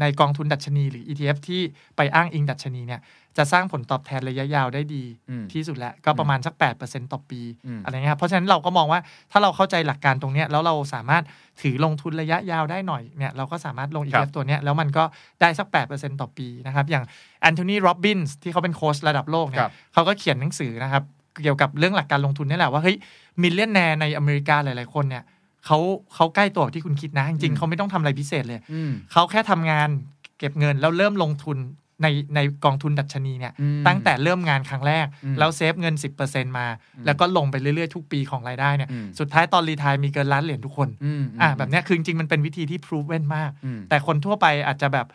[0.01, 1.61] ในกองทุนดัชนีหรือ ETF ที่
[1.97, 3.01] ไปอ้างอิงดัชนีเนี่ย
[3.39, 9.01] จะสร้างผลตอบแทนระยะยาวได้ดีอืมที่สุดแล้ว ก็ประมาณสัก 8%ต่อปีอืมอะไรเงี้ยครับเพราะฉะนั้นเราก็มองว่า
[9.33, 11.23] ถ้าเราเข้าใจหลักการตรงเนี้ยแล้วเราสามารถ
[11.61, 15.05] ถือลงทุนระยะยาวได้หน่อยเนี่ยเราก็สามารถลงครั ETF บตัวเนี้ยแล้วมันก็
[15.41, 17.05] ได้สัก 8%ต่อปีนะครับ อย่าง
[17.43, 21.03] แอนโทนีโรบบินส์ที่เขาเป็นโค้ชระดับโลกเนี่ยครับเขาก็เขียนหนังสือนะครับ
[21.43, 22.97] เกี่ยวกับเรื่องหลักการลงทุนนี่แหละว่าเฮ้ย
[23.43, 25.25] millionaire ในอเมริกาหลาย ๆ คนเนี่ย
[25.67, 25.79] เขา
[26.15, 29.89] เขาใกล้ตัวกับที่คุณคิดนะ จริงๆเขาไม่ต้องทำอะไรพิเศษเลยอืมเขาแค่ทำงาน
[30.39, 31.59] เก็บเงินแล้วเริ่มลงทุน
[32.03, 35.95] ในในกองทุนดัชนีเนี่ยอืมตั้งแต่เริ่มงานครั้งแรกอืมแล้วเซฟเงิน
[36.27, 45.07] 10%มาอืมแล้วก็ลงไปเรื่อยๆ ทุกปีของรายได้เนี่ยอืมสุดท้ายตอนรีทายมีเกินล้านเหรียญทุกคนอืมอ่าแบบเนี้ยคือจริงๆ มันเป็นวิธีที่ proven มากอืมแต่คนทั่วไปอาจจะแบบ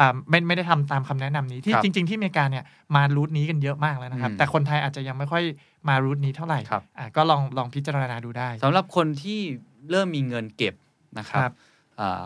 [0.00, 2.64] อ่าไม่ไม่ได้ทำตามคำแนะนำนี้ที่ครับจริง ๆ ที่อเมริกาเนี่ย
[2.96, 5.42] มารูทนี้กันเยอะมากแล้วนะครับอืมแต่คนไทยอาจจะยังไม่ค่อย
[5.88, 9.40] มารูทนี้เท่าไหร่ครับอ่าก็ลองลองพิจารณาดูได้สำหรับคนที่
[9.90, 10.74] เริ่มมีเงินเก็บ
[11.18, 11.69] นะครับครับอ่า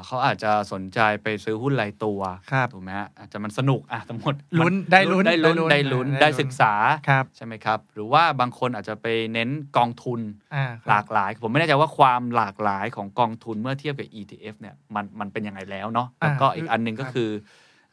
[0.07, 2.21] เขาอาจจะสนใจไปซื้อหุ้นรายตัว
[2.53, 6.73] ครับถูกไหมฮะอาจจะมันสนุกอะสมมติลุ้นมัได้ลุ้นได้ลุ้นได้ได้ลุ้ลุ้นนได้ได้ลุ้นศึกษา
[7.09, 10.21] ครับใช่ไหมครับ หรือว่าบางคนอาจจะไปเน้นกองทุน
[10.55, 17.31] อ่าหลากหลาย ผมไม่แน่ใจว่าความหลากหลายของกองทุนเมื่อเทียบกับ ETF เนี่ยมันมันเป็นยังไงแล้วเนาะแล้วก็อ่าอีกอันหนึ่งก็ครับคือ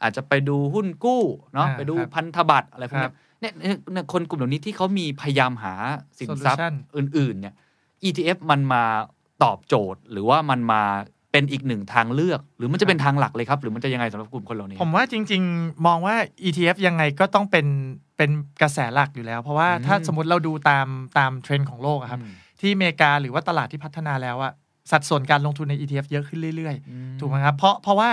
[0.02, 1.22] อาจจะไปดูหุ้นกู้
[1.54, 3.52] เนาะอ่าไปดูครับพันธบัตรอะไรพวกครัเนี้บยเนี่ย
[3.92, 5.74] เนี่ยคนกลุ่มเหล่านี้ที่เขามีพยายามหา
[6.18, 7.54] สินทรัพย์ Solution อื่น ๆ เนี่ย
[8.08, 8.84] ETF มันมา
[9.44, 10.82] ตอบโจทย์หรือว่ามันมา
[11.32, 16.16] เป็นอีกหนึ่งทางเลือก หรือมันจะเป็นทางหลักเลยครับ หรือมันจะยังไงสำหรับกลุ่มคนเหล่านี้ ผมว่าจริง ๆ มองว่า
[16.48, 17.66] ETF ยังไงก็ต้องเป็น
[18.16, 18.30] เป็น
[18.62, 20.86] กระแสหลักอยู่แล้ว เพราะว่าอืมถ้าสมมติเราดูตาม
[21.18, 24.52] ตามเทรนด์ของโลกอะครับอืมที่อเมริกาหรือว่าตลาดที่พัฒนาแล้วอะ
[24.92, 28.10] สัดส่วนการลงทุนใน ETF เยอะขึ้นเรื่อยอืๆถูกไหมครับ เพราะเพราะว่า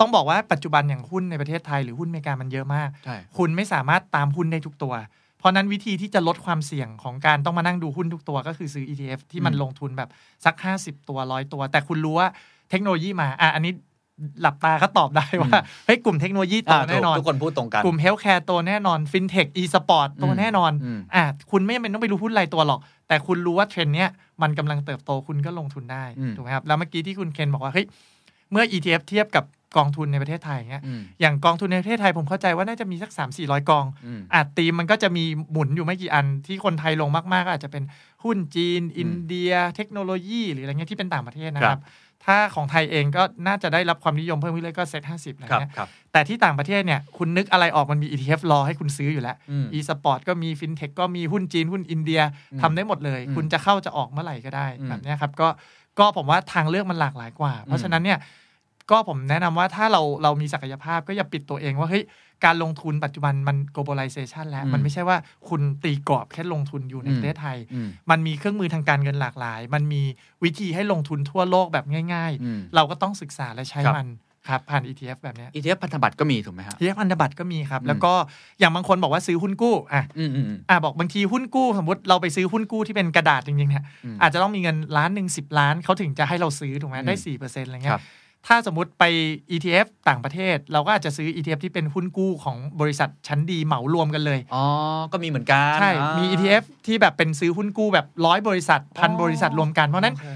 [0.00, 4.94] ต้องบอกว่าปัจจุบันอย่างหุ้นในประเทศไทยหรือหุ้นอเมริกามันเยอะมากใช่คุณไม่สามารถตามหุ้นได้ทุกตัว
[5.38, 10.08] เพราะนั้นวิธีที่จะลดความเสี่ยงของการต้องมานั่งดูหุ้นทุกตัว ก็คือซื้อ ETF ที่มันอืมลงทุนแบบ
[10.44, 12.28] สัก 50 ตัวร้อยตัว แต่คุณรู้ว่า
[12.72, 13.72] เทคโนโลยีมาอะอันนี้
[14.42, 15.50] หลับตาก็ตอบได้ว่า
[15.86, 24.08] เฮ้ยกลุ่มเทคโนโลยีโตอ่าแน่นอน ทุกคนพูดตรงกัน กลุ่ม healthcare โตแน่นอน fintech e-sport โตอืมแน่นอนอืมอะคุณไม่จำเป็นต้องไปรู้หุ้นรายตัวหรอก แต่คุณรู้ว่าเทรนด์เนี้ย
[24.42, 27.86] มันกำลังเติบโตคุณก็ลงทุนได้อืมถูกไหมครับแล้วเมื่อกี้ที่คุณเคนบอกว่าเฮ้ย
[28.52, 29.44] เมื่อ ETF เทียบกับ
[29.76, 37.84] กองทุนในประเทศไทยอย่างเงี้ยอืมอย่างกองทุนในประเทศไทยผมเข้าใจว่าน่าจะมีสัก 3 4 0 0 กองอืมแตีมมันก็จะมีหมุนอยู่ไม่กี่อันที่คนไทยลงมาก ๆ ก็อาจจะเป็น
[38.24, 41.82] หุ้นจีน อินเดีย เทคโนโลยี หรืออะไรเงี้ยที่เป็นต่างประเทศนะครับครับ
[42.24, 52.20] ถ้าของไทยเองก็น่าจะได้รับความนิยมเพิ่มขึ้นเลยก็เซ็ตห้าสิบอะไรครับเงี้ยครับแต่ที่ต่างประเทศเนี่ยคุณนึกอะไรออกมันมี ETF รอให้คุณซื้ออยู่แล้วอืม e สปอร์ตก็มีฟินเทคก็มีหุ้นจีนหุ้นอินเดีย
[52.52, 55.48] อืมทำได้หมดเลยอืมคุณจะเข้าจะออกเมื่อไหร่ก็ได้อืมแบบเนี้ยครับก็
[55.98, 58.18] ก็ผมว่าทางเลือกมันหลากหลายกว่า เพราะฉะนั้นเนี่ย
[58.90, 62.04] ก็ผมแนะนำว่าถ้าเราเรามีศักยภาพก็อย่าปิดตัวเองว่าเฮ้ย
[62.44, 65.16] การลงทุนปัจจุบันมัน globalization แล้วอืมมันไม่ใช่ว่า
[65.48, 70.02] คุณตีกรอบแค่ลงทุนอยู่ในอืมประเทศไทยอืมมันมีเครื่องมือทางการเงินหลากหลาย มันมี
[70.44, 74.08] วิธีให้ลงทุนทั่วโลกแบบง่ายอืมๆเราก็ต้องศึกษาและใช้ครับมัน
[74.48, 78.12] ครับ ผ่าน ETF แบบเนี้ย ETF พันธบัตรก็มีถูกไหมฮะ ETF พันธบัตรก็มีครับอืมแล้วก็
[78.58, 88.04] อย่างบางคนบอกว่าซื้อหุ้นกู้อะอืมอืมอืมอะบอกบางทีหุ้นกู้ สมมติเราไปซื้อหุ้นกู้ที่เป็นกระดาษจริงๆเนี่ยอืมอาจจะต้องมีเงินล้านหนึ่งสิบล้านเขาถึงจะให้เราซื้อถูกไหมอืมได้สี่เปอร์เซ็นต์อะไรเงี้ครัยบ
[88.46, 89.04] ถ้าสมมติไป
[89.54, 94.64] ETF ต่างประเทศ เราก็อาจจะซื้อ ETF ที่เป็นหุ้นกู้ของบริษัทชั้นดีเหมารวมกันเลย อ๋อ
[95.12, 100.28] ก็มีเหมือนกัน ใช่อ่ามี ETF ที่แบบเป็นซื้อหุ้นกู้แบบร้อยบริษัทพันอ๋อบริษัทรวมกัน เพราะฉะนั้นโอเค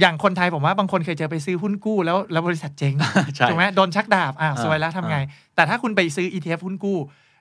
[0.00, 2.94] อย่างคนไทยผมว่าบางคนเคยเจอไปซื้อหุ้นกู้แล้วแล้วบริษัทเจ๊ง
[3.36, 5.18] ใช่ถูกไหมโดนชักดาบอ่าวอ่าสวยแล้วทำไง
[5.54, 6.98] แต่ถ้าคุณไปซื้อ ETF หุ้นกู้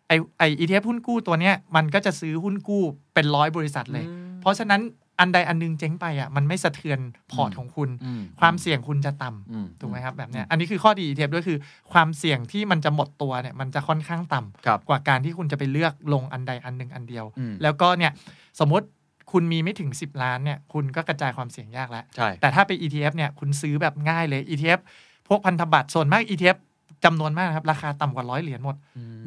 [0.08, 2.84] ไอไอ ETF หุ้นกู้ตัวเนี้ยมันก็จะซื้อหุ้นกู้
[3.14, 4.06] เป็นร้อยบริษัทเลย
[4.42, 4.82] เพราะฉะนั้น
[5.20, 7.00] อันใดอันหนึงเจ๊งไปอะมันไม่สะเทือน
[7.32, 11.58] พอร์ตของคุณอืมความเสี่ยงคุณจะต่ำอืมถูกไหมครับแบบเนี้ยอันนี้คือข้อดี ETF ด้วยคือ
[11.94, 18.12] ความเสี่ยงที่มันจะหมดตัวเนี่ยมันจะค่อนข้างต่ำครับกว่าการที่คุณจะไปเลือกลงอันใดอันหนึ่งอันเดียวอืมแล้วก็เนี่ย
[18.60, 18.88] สมมติ
[19.32, 24.80] คุณมีไม่ถึง 10 ล้านเนี่ยคุณก็กระจายความเสี่ยงยากแล้วใช่แต่ถ้าไป ETF เนี่ยคุณซื้อแบบง่ายเลย ETF
[25.28, 26.58] พวกพันธบัตรส่วนมาก ETF
[27.06, 28.76] จำนวนมากนะครับ ราคาต่ำกว่าร้อยเหรียญหมด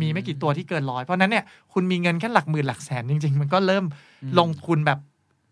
[0.00, 3.84] มีไม่กี่ตัวที่เกินร้อยเพราะฉะนั้นเนี่ยคุณมีเงินแค่หลักหมื่นหลักแสนจริง ๆ มันก็เริ่ม
[4.38, 4.98] ลงทุนแบบ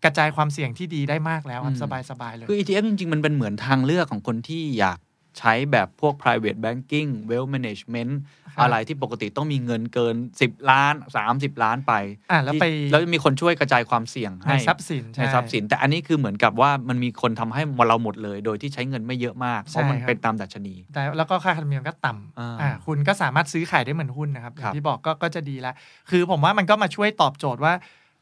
[0.03, 4.99] กระจายความเสี่ยงที่ดีได้มากแล้วครับอืมสบายๆเลย คือ ETF จริงๆ มันเป็นเหมือนทางเลือกของคนที่อยาก
[5.39, 8.11] ใช้แบบพวก private banking wealth management
[8.55, 10.93] ครับอะไรที่ปกติต้องมีเงินเกิน 10 ล้าน
[11.29, 11.93] 30 ล้านไป
[12.31, 25.75] อะแล้วไปที่แล้วมีคนช่วยกระจายความเสี่ยงในให้ทรัพย์สินในช่ทรัพย์สิน แต่อันนี้คือเหมือนกับว่ามันมีคนทำให้เราหมดเลย โดยที่ใช้เงินไม่เยอะมาก เพราะมันใช่ครับเป็นตามดัชนีแต่แล้วก็ค่าธรรมเนียมก็ต่อ่าำอ่าคุณก็สามารถซื้อขายได้เหมือนหุ้นนะครับอครัย่าบงที่บอกก็ก็จะดีแล้ว
[26.09, 27.73] คือผมว่ามันก็มาช่วยตอบโจทย์ว่า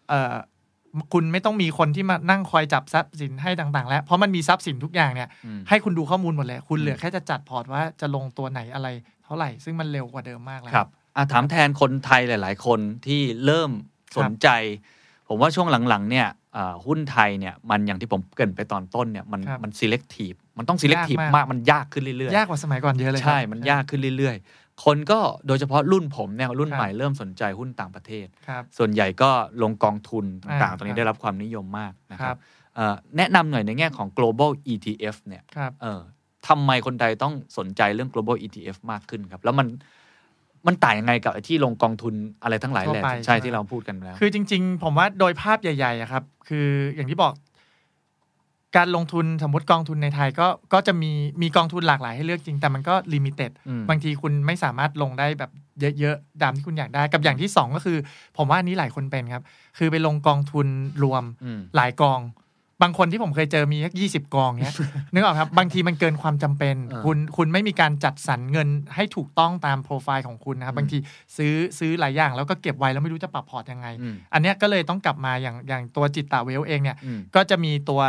[0.10, 0.36] เออ
[1.14, 8.88] คุณไม่ต้องมีคนที่มานั่งคอยจับทรัพย์สินให้ต่าง ๆ แล้ว เพราะมันมีทรัพย์สินทุกอย่างเนี่ยอืมให้คุณดูข้อมูลหมดเลยคุณอืมเหลือแค่จะจัดพอร์ตว่าจะลงตัวไหนอะไร
[9.26, 13.72] เท่าไหร่ ซึ่งมันเร็วกว่าเดิมมากแล้วครับอะถามแทนคนไทยหลาย ๆ คนที่เริ่ม
[14.18, 14.48] สนใจ
[15.28, 29.30] ผมว่าช่วงหลัง ๆ เนี่ยอ่าหุ้นไทยเนี่ยมันอย่างที่ผมเกรินไปตอนต้นเนี่ยมันครับมัน selective มันต้อง selective ยากมากมากมันยากขึ้นเรื่อยๆ ยากกว่าสมัยก่อนเยอะเลยครับใช่ มันยากขึ้นเรื่อยๆ คนก็โดยเฉพาะรุ่นผมเนี่ยรุ่นครับใหม่เริ่มสนใจหุ้นต่างประเทศครับส่วนใหญ่ก็
[29.62, 32.40] ลงกองทุนต่างอ่าๆตรงนี้ครับได้รับความนิยมมากนะคครัรับบ
[32.76, 36.00] เอ่อแนะนำหน่อยในแง่ของ global ETF เนี่ยครับเออ
[36.48, 39.68] ทำไมคนไทยต้องสนใจเรื่อง global ETF มากขึ้นครับ แล้วมัน
[40.68, 42.14] มันต่างยังไงกับไอ้ที่ลงกองทุน
[42.44, 47.34] อะไรทั้งหลายแหละทั่วไปใช่ใช่ไหมที่เราพูดกันแล้ว คือจริง ๆ ผมว่าโดยภาพใหญ่ๆอะครับ คืออย่างที่บอก
[48.78, 55.52] การลงทุนสมมติกองทุนในไทยก็ก็จะมีมีกองทุนหลากหลายให้เลือกจริง แต่มันก็ limited อืมบางทีคุณไม่สามารถลงได้แบบ
[56.00, 57.98] เยอะๆตามที่คุณอยากได้กับอย่างที่สองก็คือ
[58.38, 59.44] ผมว่าอันนี้หลายคนเป็นครับ
[59.78, 60.68] คือไปลงกองทุน
[61.04, 62.20] รวมอืมหลายกอง
[62.82, 64.76] บางคนที่ผมเคยเจอมีสักยี่สิบกองเนี้ย
[65.14, 70.98] นึกออกครับบางทีมันเกินความจำเป็นอ่าคุณคุณไม่มีการจัดสรรเงินให้ถูกต้องตามโปรไฟล์ของคุณนะครับอืมบางที
[71.38, 78.02] ซื้อซื้อหลายอย่าง แล้วก็เก็บไว้แล้วไม่รู้จะปรับพอร์ตยังไงอืมอันเนี้ยก็เลยต้องกลับมาอย่างอย่างตัว Jitta Wealth เองเนี่ยอืมก็จะมีตัว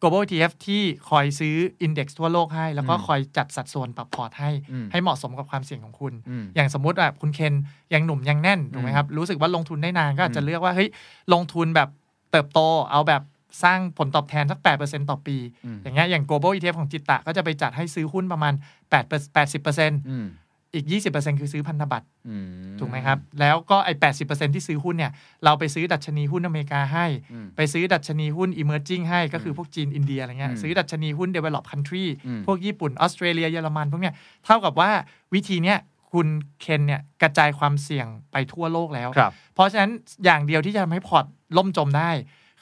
[0.00, 7.54] global ETF ที่คอยซื้อ index ทั่วโลกให้ แล้วก็อืมคอยจัดสัดส่วนปรับพอร์ตให้อืมให้เหมาะสมกับความเสี่ยงของคุณอืมอย่างสมมติแบบคุณเคน
[7.94, 10.88] ยังหนุ่มยังแน่นถูกไหมครับรู้สึกว่าลงทุนได้นานก็อาจจะเลือกว่าเฮ้ย
[11.32, 11.88] ลงทุนแบบ
[12.30, 12.60] เติบโต
[12.90, 13.22] เอาแบบ
[13.62, 18.54] สร้างผลตอบแทนสัก 8%ต่อปีอืมอย่างเงี้ยอย่าง global ETF ของจิตตะ ก็จะไปจัดให้ซื้อหุ้นประมาณ
[18.90, 19.04] 8
[19.36, 20.26] 80%อืม
[20.74, 22.46] อีก 20%คือซื้อพันธบัตรอืม
[22.78, 23.92] ถูกไหมครับ แล้วก็ไอ้
[24.24, 25.12] 80%ที่ซื้อหุ้นเนี่ย
[25.44, 34.14] เราไปซื้อดัชนีหุ้นอเมริกาให้อืมไปซื้อดัชนีหุ้น emerging ให้ก็คือพวกจีนอินเดียอะไรเงี้ยอืมซื้อดัชนีหุ้น develop country อืมพวกญี่ปุ่นออสเตรเลียเยอรมันพวกเนี้ย
[34.44, 34.90] เท่ากับว่า
[35.34, 35.78] วิธีเนี้ย
[36.12, 36.26] คุณ
[36.60, 39.90] เคนเนี่ยกระจายความเสี่ยงไปทั่วโลกแล้วครับเพราะฉะนั้น
[40.24, 41.24] อย่างเดียวที่จะทำให้พอร์ต
[41.56, 42.10] ล่มจมได้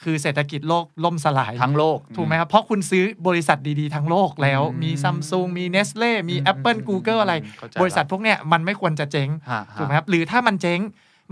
[0.03, 10.79] คือเศรษฐกิจโลกล่มสลายทั้งโลก ถูกไหมครับ เพราะคุณซื้อบริษัทดีๆ ทั้งโลกแล้วอืมมีซัมซุงมีเนสเล่มีอืม Apple Google อะไรเข้าใจบริษัทพวกเนี้ยมันไม่ควรจะเจ๊งฮะถูกไหมครับหรือถ้ามันเจ๊ง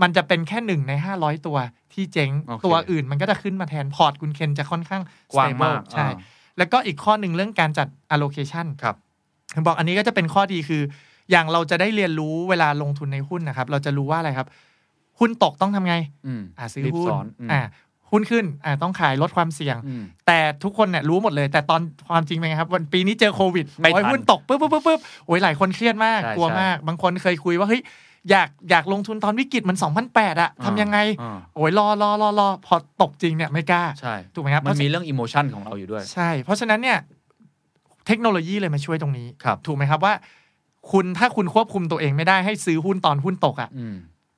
[0.02, 1.56] มันจะเป็นแค่หนึ่งใน 500 ตัว
[1.92, 6.16] ที่เจ๊งโอเคตัวอื่นมันก็จะขึ้นมาแทนพอร์ตคุณเคนจะค่อนข้างกว้าง stable มากใช่อ่า
[6.58, 8.96] แล้วก็อีกข้อหนึ่งเรื่องการจัด allocation ครับ
[9.54, 10.82] ผมบอกอันนี้ก็จะเป็นข้อดีคือ
[11.30, 14.48] อย่างเราจะได้เรียนรู้เวลาลงทุนในหุ้นนะครับ เราจะรู้ว่าอะไรครับ
[15.20, 15.96] หุ้นตกต้องทำไง
[16.26, 17.60] อืมอ่าซื้อรีบหุ้สนอนอืมอ่า
[18.14, 27.82] หุ้นขึ้นอ่าต้องขายลดความเสี่ยงอืมแต่ทุกคนเนี่ยรู้หมดเลย แต่ตอนความจริงเป็นไงครับ วันปีนี้เจอโควิดไม่ทันโอ้ยหุ้นตกปุ๊บปุ๊บปุ๊บปุ๊บโอ้ยหลายคนเครียดมากใช่กลัวใช่มาก บางคนเคยคุยว่าเฮ้ย
[28.30, 29.76] อยากอยากลงทุนตอนวิกฤตมัน
[30.08, 36.98] 2008อะทำยังไงอ่าโอ้ยรอรอรอรอพอตกจริงเนี่ยไม่กล้าใช่ถูกไหมครับมันมีเรื่องอิโมชันของเราอยู่ด้วย ใช่ เพราะฉะนั้นเนี่ย
[38.06, 40.14] เทคโนโลยีเลยมาช่วยตรงนี้ครับถูกไหมครับว่า
[40.92, 43.86] คุณถ้าคุณควบคุมตัวเองไม่ได้ให้ซื้อหุ้นตอนหุ้นตกอะอื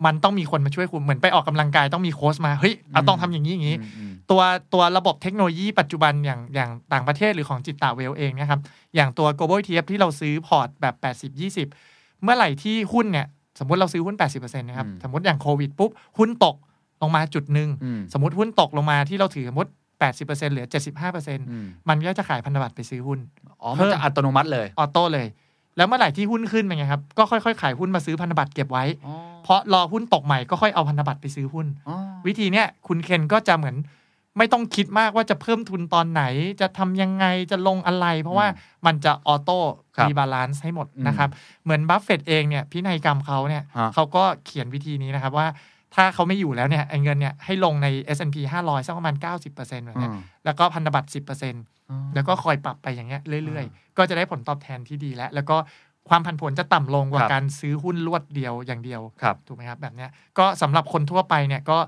[0.05, 8.61] มมันต้องมีคนมาช่วยคุณเหมือนไปออกกำลังกายต้องมีโค้ชมาเฮ้ยเอาต้องทำอย่างนี้อย่างนี้อืมอืมตัวตัวระบบเทคโนโลยีปัจจุบันอย่างอย่างต่างประเทศหรือของจิตตาเวลเองเนะครับ
[8.95, 10.95] อย่างตัว global ETF ที่เราซื้อพอร์ตแบบ
[11.33, 11.41] 80
[11.77, 13.27] 20 เมื่อไหร่ที่หุ้นเนี่ย
[13.59, 16.57] สมมติเราซื้อหุ้น 80%นะครับอืมสมมติอย่างโควิดปุ๊บหุ้นตก
[17.03, 19.71] ลงมาจุดหนึ่งอืมสมมติหุ้นตกลงมาที่เราถือสมมติ
[20.11, 23.19] 80%เหลือ 75%อืมมันก็จะขายพันธบัตรไปซื้อหุ้น
[23.63, 25.27] อ๋อมันจะอัตโนมัติเลยออโต้เลย
[25.77, 33.77] แล้วเมื่อไหร่ที่หุ้นขึ้นเป็นไงครับ ก็ค่อยๆ ขายหุ้นมาซื้อพันธบัตรเก็บไว้อ๋อเพราะรอหุ้นตกใหม่ก็ค่อยเอาพันธบัตรไปซื้อหุ้นอ๋อวิธีเนี้ยคุณเคนก็จะเหมือน
[34.39, 36.23] ไม่ต้องคิดมากว่าจะเพิ่มทุนตอนไหน
[36.61, 38.47] จะทำยังไงจะลงอะไร เพราะว่า
[38.87, 39.59] มันจะ auto
[39.97, 41.31] ครับ rebalance ให้หมดอืมนะครับ
[41.65, 45.47] เหมือนบัฟเฟตต์เองเนี่ยพินัยกรรมเขาเนี่ยฮะเขาก็เขียนวิธีนี้นะครับว่า
[45.97, 51.09] ถ้าเขาไม่อยู่แล้วเนี่ยไอ้เงินเนี่ยให้ลงใน S&P 500 สักประมาณ 90%แบบเนี้ยอืมแล้วก็พันธบัตร
[51.63, 55.57] 10%แล้วก็คอยปรับไปอย่างเงี้ยเรื่อยๆ ก็จะได้ผลตอบแทนที่ดีแล้ว แล้วก็
[56.09, 61.79] ความผันผวนจะต่ำลงกว่าครับการซื้อหุ้นรวดเดียวอย่างเดียวครับถูกไหมครับแบบเนี้ยก็สำหรับคนทั่วไปเนี่ยก็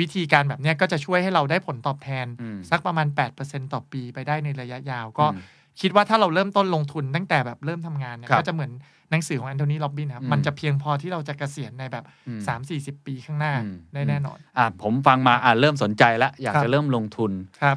[0.00, 3.06] วิธีการแบบเนี้ยก็จะช่วยให้เราได้ผลตอบแทนอืมสักประมาณ
[3.40, 8.70] 8%ต่อปีไปได้ในระยะยาว ก็อืมคิดว่าถ้าเราเริ่มต้นลงทุนตั้งแต่แบบเริ่มทำงานเนี่ยครับก็จะเหมือน
[9.10, 17.76] หนังสือของแอนโทนีโรบบินครับอืมมันจะเพียงพอที่เราจะเกษียณในแบบอืม3 4 0 ปีข้างหน้าอืมได้แน่นอนอ่าผมฟังมาอ่าเริ่มสนใจแล้ว อยากครับจะเริ่มลงทุนครับ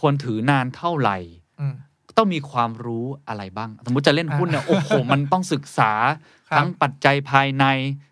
[0.00, 1.16] ควรถือนานเท่าไหร่
[1.60, 1.74] อืม
[2.16, 5.92] ต้องมีความรู้อะไรบ้าง สมมติจะเล่นหุ้นเนี่ยอ่าโอ้โหมันต้องศึกษา
[6.50, 7.66] ครับทั้งปัจจัยภายใน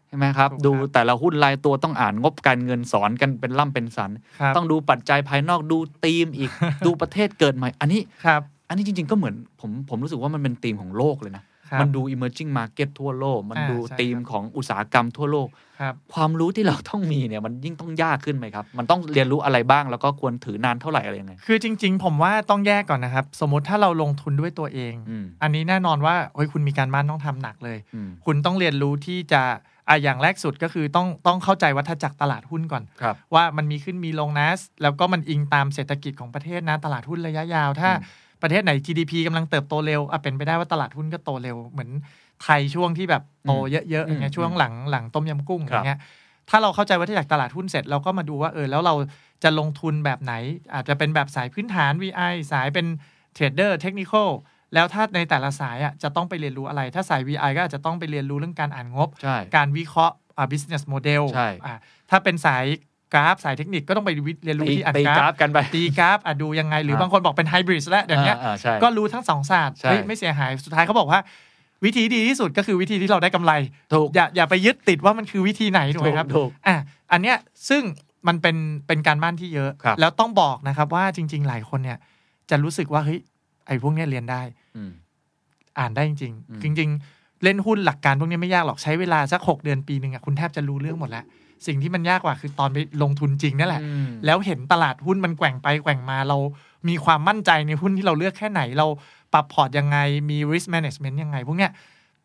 [0.09, 6.51] ใช่ไหมครับถูกครับ ดูแต่ละหุ้นรายตัวต้องอ่านงบการเงินสอนกันเป็นล่ำเป็นสันครับต้องดูปัจจัยภายนอกดูธีมอีก
[6.87, 15.49] ดูประเทศเกิดใหม่ อันนี้ครับ อันนี้จริง ๆ ก็เหมือนผมผมรู้สึกว่ามันเป็นธีมของโลกเลยนะครับ มันดู emerging market ทั่วโลก มันอ่าดูใช่ธีมครับของอุตสาหกรรมทั่วโลก
[15.81, 29.43] ครับความรู้ที่เราต้องมีเนี่ยมันยิ่งต้องยากขึ้นไหมครับ มันต้องเรียนรู้อะไรบ้างแล้วก็ควรถือนานเท่าไหร่อะไรยังไง คือจริง ๆ ผมว่าต้องแยกก่อนนะครับ สมมติถ้าเราลงทุนด้วยตัวเองอืมอันนี้แน่นอนว่าเฮ้ยคุณมีการบ้านต้องทำหนักเลยอืมคุณต้องเรียนรู้ที่จะ
[29.89, 34.49] อะอย่างแรกสุดก็คือต้องต้องเข้าใจวัฏจักรตลาดหุ้นก่อนครับว่ามันมีขึ้นมีลงนะ
[34.83, 41.91] แล้วก็มันอิงตามเศรษฐกิจของประเทศนะตลาดหุ้นระยะยาวถ้าอืม ประเทศไหน GDP กำลังเติบโตเร็วอะเป็นไปได้ว่าตลาดหุ้นก็โตเร็วเหมือน
[42.43, 45.99] ไทยช่วงที่แบบโตเยอะๆอย่างเงี้ยช่วงหลังหลังต้มยำกุ้งอย่างเงี้ย
[46.51, 48.95] ถ้าเราเข้าใจวัฏจักรตลาดหุ้นเสร็จเราก็มาดูว่าเออแล้วเรา
[49.43, 50.33] จะลงทุนแบบไหน
[50.75, 52.87] อาจจะเป็นแบบสายพื้นฐาน VI สายเป็น
[53.35, 54.29] เทรดเดอร์เทคนิคอล
[54.75, 61.75] แล้วถ้าในแต่ละสายอะจะต้องไปเรียนรู้อะไร ถ้าสาย VI ก็อาจจะต้องไปเรียนรู้เรื่องการอ่านงบใช่การวิเคราะห์อ่า business model ใช่อ่า
[62.11, 62.65] ถ้าเป็นสาย
[63.15, 71.21] กราฟสายเทคนิคก็ต้องไปวิเรียนรู้ตีที่อ่านตีกกราราฟฟกันไปตีกราฟอะดูยังไง หรืออ่าบางคนบอกเป็นไฮบริดแล้วเดี๋ยวเนี้ยอ่าใช่ก็รู้ทั้งสองศาสตร์ใช่เฮ้ยไม่เสียหายสุดท้ายเขาบอกว่า
[71.85, 73.53] วิธีดีที่สุดก็คือวิธีที่เราได้กำไร
[73.95, 76.77] ถูกอย่าอย่าไปยึดติดว่ามันคือวิธีไหนถูกไหมครับถูกอะ
[77.13, 77.37] อันเนี้ย
[77.69, 77.83] ซึ่ง
[78.29, 81.99] มันเป็นเป็นการบ้านที่เยอะครับแล้วต้องบอกนะครับว่าจริง ๆ หลายคนเนี่ย
[82.51, 83.21] จะรู้สึกว่าเฮ้ย
[83.67, 84.43] ไอ้พวกเนี้ยเรียนได้
[84.77, 84.93] อืม
[85.79, 91.25] อ่านได้จริงอืมๆจริงๆ เล่นหุ้นหลักการพวกนี้ไม่ยากหรอกใช้เวลาสัก6เดือนปีหนึ่งอะคุณแทบจะรู้เรื่องหมดแล้ว
[91.67, 96.39] สิ่งที่มันยากกว่าคือตอนไปลงทุนจริงนั่นแหละอืมแล้วเห็นตลาดหุ้นมันแกว่งไปแกว่งมาเรา
[96.89, 98.87] มีความมั่นใจในหุ้นที่เราเลือกแค่ไหน เรา
[99.33, 99.99] ปรับพอร์ตยังไง
[100.31, 101.73] มี risk management ยังไง พวกเนี้ย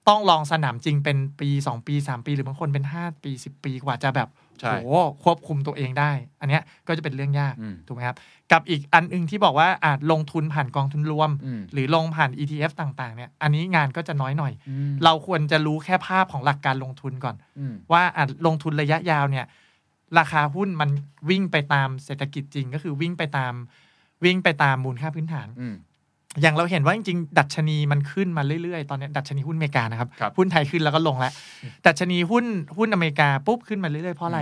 [0.08, 4.42] ต้องลองสนามจริงเป็นปี 2 ปี 3 ปี หรือบางคนเป็น 5 ปี 10 ปีกว่าจะแบบใช่
[4.84, 4.88] โห
[5.24, 6.12] ควบคุมตัวเองได้
[6.42, 8.18] อันเนี้ยก็จะเป็นเรื่องยากอืมถูกไหมครับ
[8.52, 19.46] กับอีกอันอึงที่บอกว่าอาจลงทุนผ่านกองทุนรวมอืมหรือลงผ่าน ETF ต่างๆเนี่ยอันนี้งานก็จะน้อยหน่อยอืมเราควรจะรู้แค่ภาพของหลักการลงทุนก่อนอืมว่าอาจลงทุนระยะยาวเนี่ย
[20.20, 20.89] ราคาหุ้นมัน
[21.30, 23.54] วิ่งไปตามเศรษฐกิจจริง ก็คือวิ่งไปตาม
[24.26, 25.48] วิ่งไปตามมูลค่าพื้นฐาน
[26.36, 31.34] อืมอย่างเราเห็นว่าจริงๆ ดัชนีมันขึ้นมาเรื่อยๆ ตอนนี้ดัชนีหุ้นอเมริกานะครับครับ หุ้นไทยขึ้นแล้วก็ลงแล้ว
[31.86, 32.46] ดัชนีหุ้น
[32.78, 34.41] หุ้นอเมริกาปุ๊บขึ้นมาเรื่อยๆ เพราะอะไร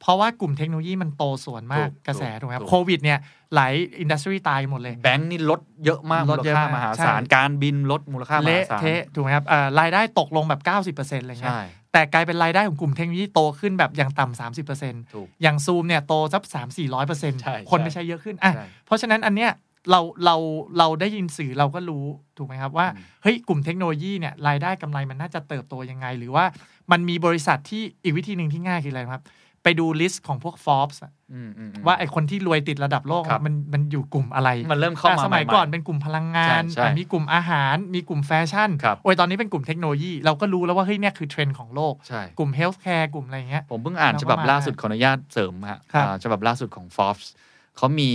[0.00, 3.18] เพราะว่ากลุ่มเทคโนโลยีมันโตส่วนมากถูกกระแสถูกถูกไหมครับถูกโควิดเนี่ย
[3.54, 10.60] หลายอินดัสทรีตายหมดเลย แบงค์นี่ลดเยอะมากลมูดลเยอะค่ามากหาใช่ศาล การบินลดมูลค่ามหาเละศาลเทะถูกไหมครับอ่ารายได้ตกลงแบบ
[10.96, 19.50] 90%อะไรเงี้ยใช่แต่กลายเป็นรายได้ของกลุ่มเทคโนโลยีโตขึ้นแบบอย่างต่ำสามสิบเปอร์เซ็นต์ถูกอย่างซูมเนี่ยโตสักสามสี่ร้อยเปอร์เซ็นต์ใช่คนใช่ไม่ใช่เยอะขึ้นอะใช่เพราะฉะนั้นอันเนี้ย
[19.90, 20.36] เราเรา
[20.78, 22.04] เราได้ยินสื่อเราก็รู้
[22.36, 26.44] ถูกไหมครับว่าอืมเฮ้ยกลุ่มเทคโนโลยีเนี่ยรายได้กำไรมันน่าจะเติบโตยังไง หรือว่า
[26.92, 29.24] มันมีบริษัทที่อีกวิธีหนึ่งที่ง่ายคืออะไรครับ
[29.62, 47.28] ไปดู list ของพวก Forbes อะอืมอืมอืมว่าไอ้คนที่รวยติดระดับโลกครับมันมันอยู่กลุ่มอะไร มันเริ่มเข้าอะมาสมัยใหๆก่อนเป็นกลุ่มพลังงานใช่ใช่อะมีกลุ่มอาหารมีกลุ่มแฟชั่นครับโอ้ยตอนนี้เป็นกลุ่มเทคโนโลยี เราก็รู้แล้วว่าเฮ้ยเนี่ยคือเทรนด์ของโลกใช่กลุ่ม healthcare กลุ่มอะไรอย่างเงี้ยผมเพิ่งอ่านเราก็ฉบับมาล่าสุดขขออนุญาตเสริมฮะครับอ่าฉบับล่าสุดของ Forbes
[47.76, 48.10] เขามี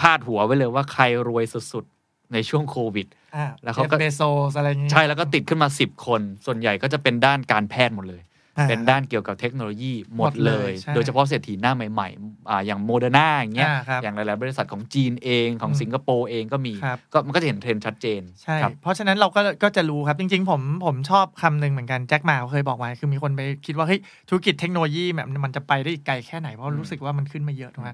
[0.00, 8.22] พาดหัวไว้เลยว่าใครรวยสุดๆ ในช่วงโควิดอะแล้วเขาก็เบโซสอะไรอย่างเงี้ยใช่แล้วก็ติดขึ้นมา10คน ส่วนใหญ่ก็จะเป็นด้านการแพทย์หมดเลย
[8.58, 27.90] อ่าเป็นด้านเกี่ยวกับเทคโนโลยีหมดหมดเลเลยยใช่โดยเฉพาะเศรษฐีหน้าใหม่ๆอ่าอย่างโมเดอร์นาอย่างเงี้ยอ่าครับอย่างหลายๆบริษัทของจีนเองของอืมสิงคโปร์เองก็มีครับก็มันก็จะเห็นเทรนด์ชัดเจนใช่ครับเพราะฉะนั้นเราก็ก็จะรู้ครับจริง ๆ ผมผมชอบคำหนึ่งเหมือนกันแจ็คหม่าเขาเคยบอกไว้คือมีคนไปคิดว่าเฮ้ยธุรกิจเทคโนโลยีแบบมันจะไปได้อีกไกลแค่ไหนเพราะรู้สึกว่ามันขึ้นมาเยอะถูกไหม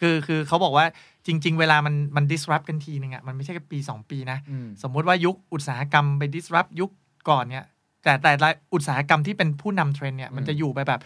[0.00, 0.86] คือคือเขาบอกว่า
[1.26, 6.90] จริง ๆ เวลามันมัน disrupt กันทีนึงอะมันไม่ใช่แค่ปี 2 ปีนะอืมสมมุติว่ายุคอุตสาหกรรมไป disrupt ยุค
[7.28, 7.64] ก่อนเนี่ย
[8.04, 11.00] แต่แต่ละอุตสาหกรรมที่เป็นผู้นำเทรนด์เนี่ยมันจะอยู่ไปแบบ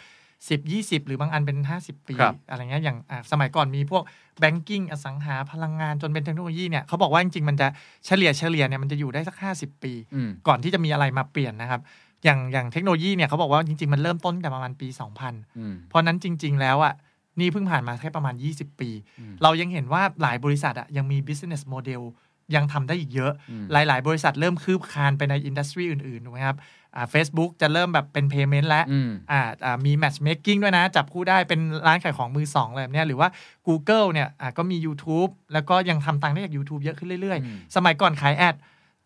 [0.49, 4.03] 10 20หรือบางอันเป็น50ปีครับอะไรเงี้ยอย่างอะสมัยก่อนมีพวก
[4.43, 7.69] banking อสังหาพลังงานจนเป็นเทคโนโลยีเนี่ยเขาบอกว่าจริงๆ มันจะ
[8.07, 11.81] เฉลี่ยเฉลี่ยเนี่ยมันจะอยู่ได้สัก50ปีอืมก่อนที่จะมีอะไรมาเปลี่ยนนะครับ
[12.25, 14.89] อย่างอย่างเทคโนโลยีเนี่ยเขาบอกว่าจริงๆ มันเริ่มต้นแต่ประมาณปี
[15.21, 16.95] 2000อืมเพราะนั้นจริง ๆ แล้วอะ
[17.41, 22.03] นี่เพิ่งผ่านมาแค่ประมาณ 20 ปีอืมเรายังเห็นว่าหลายบริษัทอะยังมี business model
[22.55, 26.57] ยังทำได้อีกเยอะอืมหลาย ๆ บริษัทเริ่มคืบคลานไปในอินดัสทรีอื่นๆถูกไหมครับ
[26.97, 33.29] อ่า Facebook จะเริ่มแบบเป็น payment แล้วอืมอ่าอ่ามี matchmaking ด้วยนะ จับคู่ได้เป็นร้านขายของมือสองอะไรแบบเนี้ยหรือว่า
[33.67, 38.55] Google เนี่ยอ่าก็มี YouTube แล้วก็ยังทำตังค์ได้จาก YouTube เยอะขึ้นเรื่อยอืมๆสมัยก่อนขายแอด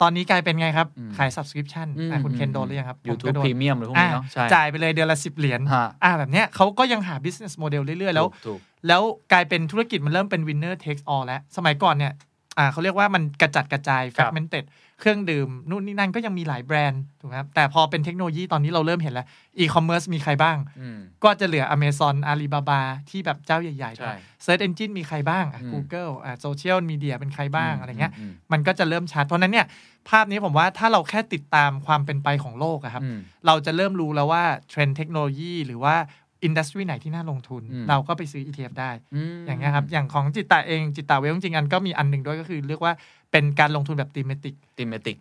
[0.03, 8.59] ตอนนี้กลายเป็นไงครับอืมขาย subscription อืมอะคุณเคนโดนหรือยังครับผม YouTube ก็โดน Premium หรือพวกนี้เนาะใช่อ่จ่ายไปเลยเดือนละ10เหรียญฮะอ่าแบบเนี้ยเขาก็ยังหา business model เรื่อย ๆ แล้วถูกถูก
[8.89, 12.13] แล้วกลายเป็นธุรกิจมันเริ่มเป็น winner takes all แล้ว สมัยก่อนเนี่ย
[12.59, 19.27] อ่าเขาเรียกว่ามันกระจัดกระจายครับ fragmented เครื่องดื่มนู่นนี่นั่นก็ยังมีหลายแบรนด์ถูกไหมครับ แต่พอเป็นเทคโนโลยีตอนนี้เราเริ่มเห็นแล้ว
[19.59, 22.81] e-commerce มีใครบ้างอืมก็จะเหลือ Amazon Alibaba
[23.11, 29.67] ที่แบบเจ้าใหญ่ใช่ๆ Search Engine มีใครบ้างอะอืม Google อะ Social Media เป็นใครบ้างอืมอะไรเงี้ยอืมมันก็จะเริ่มชัด เพราะฉะนั้นเนี่ย
[30.09, 35.97] ภาพนี้ผมว่าถ้าเราแค่ติดตามความเป็นไปของโลกอะครับอืมเราจะเริ่มรู้แล้วว่าเทรนด์เทคโนโลยีหรือว่า
[36.45, 42.93] industry ไหนที่น่าลงทุนอืมเราก็ไปซื้อ ETF ได้อย่างเงี้ยครับ อย่างของ Jitta เอง Jitta Wealth จริงๆอันก็มีอันหนึ่งด้วยก็คือเรียกว่า
[43.33, 45.17] เป็นการลงทุนแบบ thematic thematic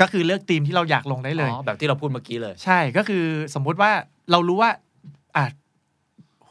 [0.00, 3.90] ก็คือเลือกธีมที่เราอยากลงได้เลยอ๋อแบบที่เราพูดเมื่อกี้เลย ใช่ก็คือสมมุติว่า
[4.30, 4.70] เรารู้ว่า
[5.36, 5.46] อะ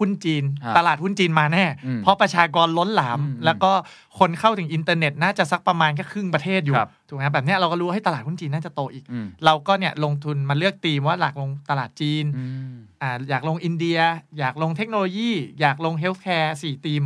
[0.02, 3.72] หุ้นจีนฮะตลาดหุ้นจีนมาแน่อืมเพราะประชากรล้นหลามอืมแล้วก็
[4.20, 14.00] คนเข้าถึงอินเทอร์เน็ตน่าจะสักประมาณแค่ครึ่งประเทศอยู่ครับถูกไหมครับแบบเนี้ยเราก็รู้ว่าเฮ้ยตลาดหุ้นจีนน่าจะโตอีกอืมเราก็เนี่ยลงทุนมาเลือกธีมว่าอยากลงตลาดจีนอืมอ่าอยากลงอินเดีย
[14.40, 17.04] อยากลงเทคโนโลยี อยากลง healthcare สี่ธีม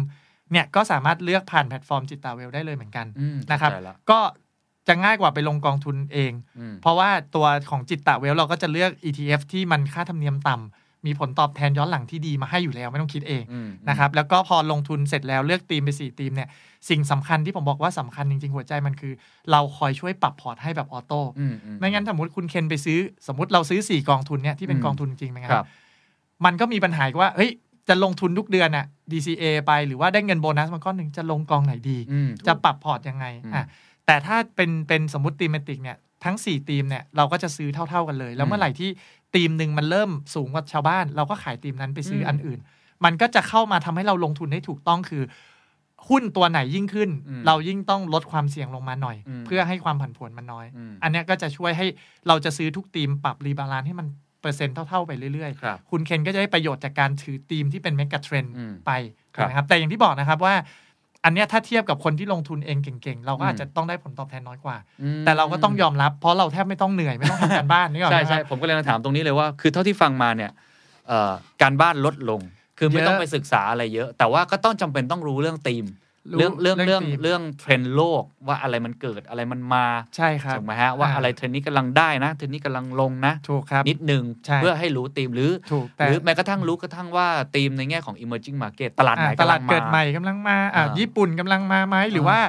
[0.52, 4.20] เนี่ยก็สามารถเลือกผ่านแพลตฟอร์ม Jitta Wealth ได้เลยเหมือนกันอืมนะครับเข้าใจละก็
[4.88, 16.50] จะง่ายกว่าไปลงกองทุนเองอืมเพราะว่าตัวของ Jitta Wealth เราก็จะเลือก ETF ที่มันค่าธรรมเนียมต่ำ มีผลตอบแทนย้อนหลังที่ดีมาให้อยู่แล้วไม่ต้องคิดเองอืมนะครับแล้วก็พอลงทุนเสร็จแล้วเลือกธีมไปสี่ธีมเนี่ย
[16.90, 19.14] สิ่งสำคัญที่ผมบอกว่าสำคัญจริง ๆ หัวใจมันคือ
[19.52, 25.68] เราคอยช่วยปรับพอร์ตให้แบบ auto อืมไม่งั้นสมมติคุณเคนไปซื้อ สมมติเราซื้อ 4 กองทุนเนี่ยที่เป็นอืมกองทุนจริงไหมคครัรับบ
[26.46, 27.52] มันก็มีปัญหาอีกว่าเฮ้ย
[27.88, 33.64] จะลงทุนทุกเดือนอะ DCA ไปหรือว่าได้เงินโบนัสมาก้อนหนึ่งจะลงกองไหนดีอืมจะปรับพอร์ตยังไงอืมอะ
[34.06, 38.90] แต่ถ้าเป็นเป็นสมมติ thematic เนี่ยทั้ง4ธีมเนี่ยเราก็จะซื้อเท่า ๆกันเลย แล้วอืมเมื่อไหร่ที่
[39.36, 42.60] ธีมหนึ่งมันเริ่มสูงกว่าชาวบ้าน เราก็ขายธีมนั้นไปซื้ออมอันอื่น
[43.06, 45.24] มันก็จะเข้ามาทำให้เราลงทุนได้ถูกต้องคือ
[46.10, 51.86] หุ้นตัวไหนยิ่งขึ้นอืมเรายิ่งต้องลดความเสี่ยงลงมาหน่อยอืมเพื่อให้ความผันผวนมันน้อยอืมอันเนี้ยก็จะช่วยให้
[52.28, 54.08] เราจะซื้อทุกธีมปรับ rebalance ให้มัน
[54.42, 58.92] เปอร์เซ็นต์เท่าๆไปเรื่อยๆครับคุณเคนก็จะได้ประโยชน์จากการถือธีมที่เป็น mega trend อืมไป
[59.36, 60.56] ครับนะครับแต่อย่างที่บอกนะครับว่า
[61.26, 70.52] อันเนี้ยถ้าเทียบกับคนที่ลงทุนเองเก่งๆ เราก็อืมอาจจะต้องได้ผลตอบแทนน้อยกว่าอืมแต่เราก็ต้องยอมรับ เพราะเราแทบไม่ต้องเหนื่อยไม่ต้องทำการบ้านนี่หรอกใช่นะใช่รับผมก็เลยมาถามตรงนี้เลยว่า คือเท่าที่ฟังมาเนี่ย
[71.08, 72.42] เอ่อการบ้านลดลง
[72.78, 75.96] คือไม่เยอะต้องไปศึกษาอะไรเยอะ แต่ว่าก็ต้องจำเป็นต้องรู้เรื่องธีมรู้
[76.38, 79.86] เรื่องเรื่องเรื่เรื่อองงธีมเรื่องเทรนด์โลกว่าอะไรมันเกิดอะไรมันมา
[80.16, 92.40] ใช่ครับถูกไหมฮะว่าอ่าอะไรเทรนด์นี้กำลังได้นะเทรนด์นี้กำลังลงนะถูกครับนิดนึงใช่เพื่อให้รู้ธีมหรือถูกหแต่รือแม้กระทั่งรู้กระทั่งว่าธีมในแง่ของ emerging market ตลาดไหนอ่าตลาดกำงมเกิดใหม่กำลังมาอ่าอ่าญี่ปุ่นกำลังมาไหมหรืออ่าว่า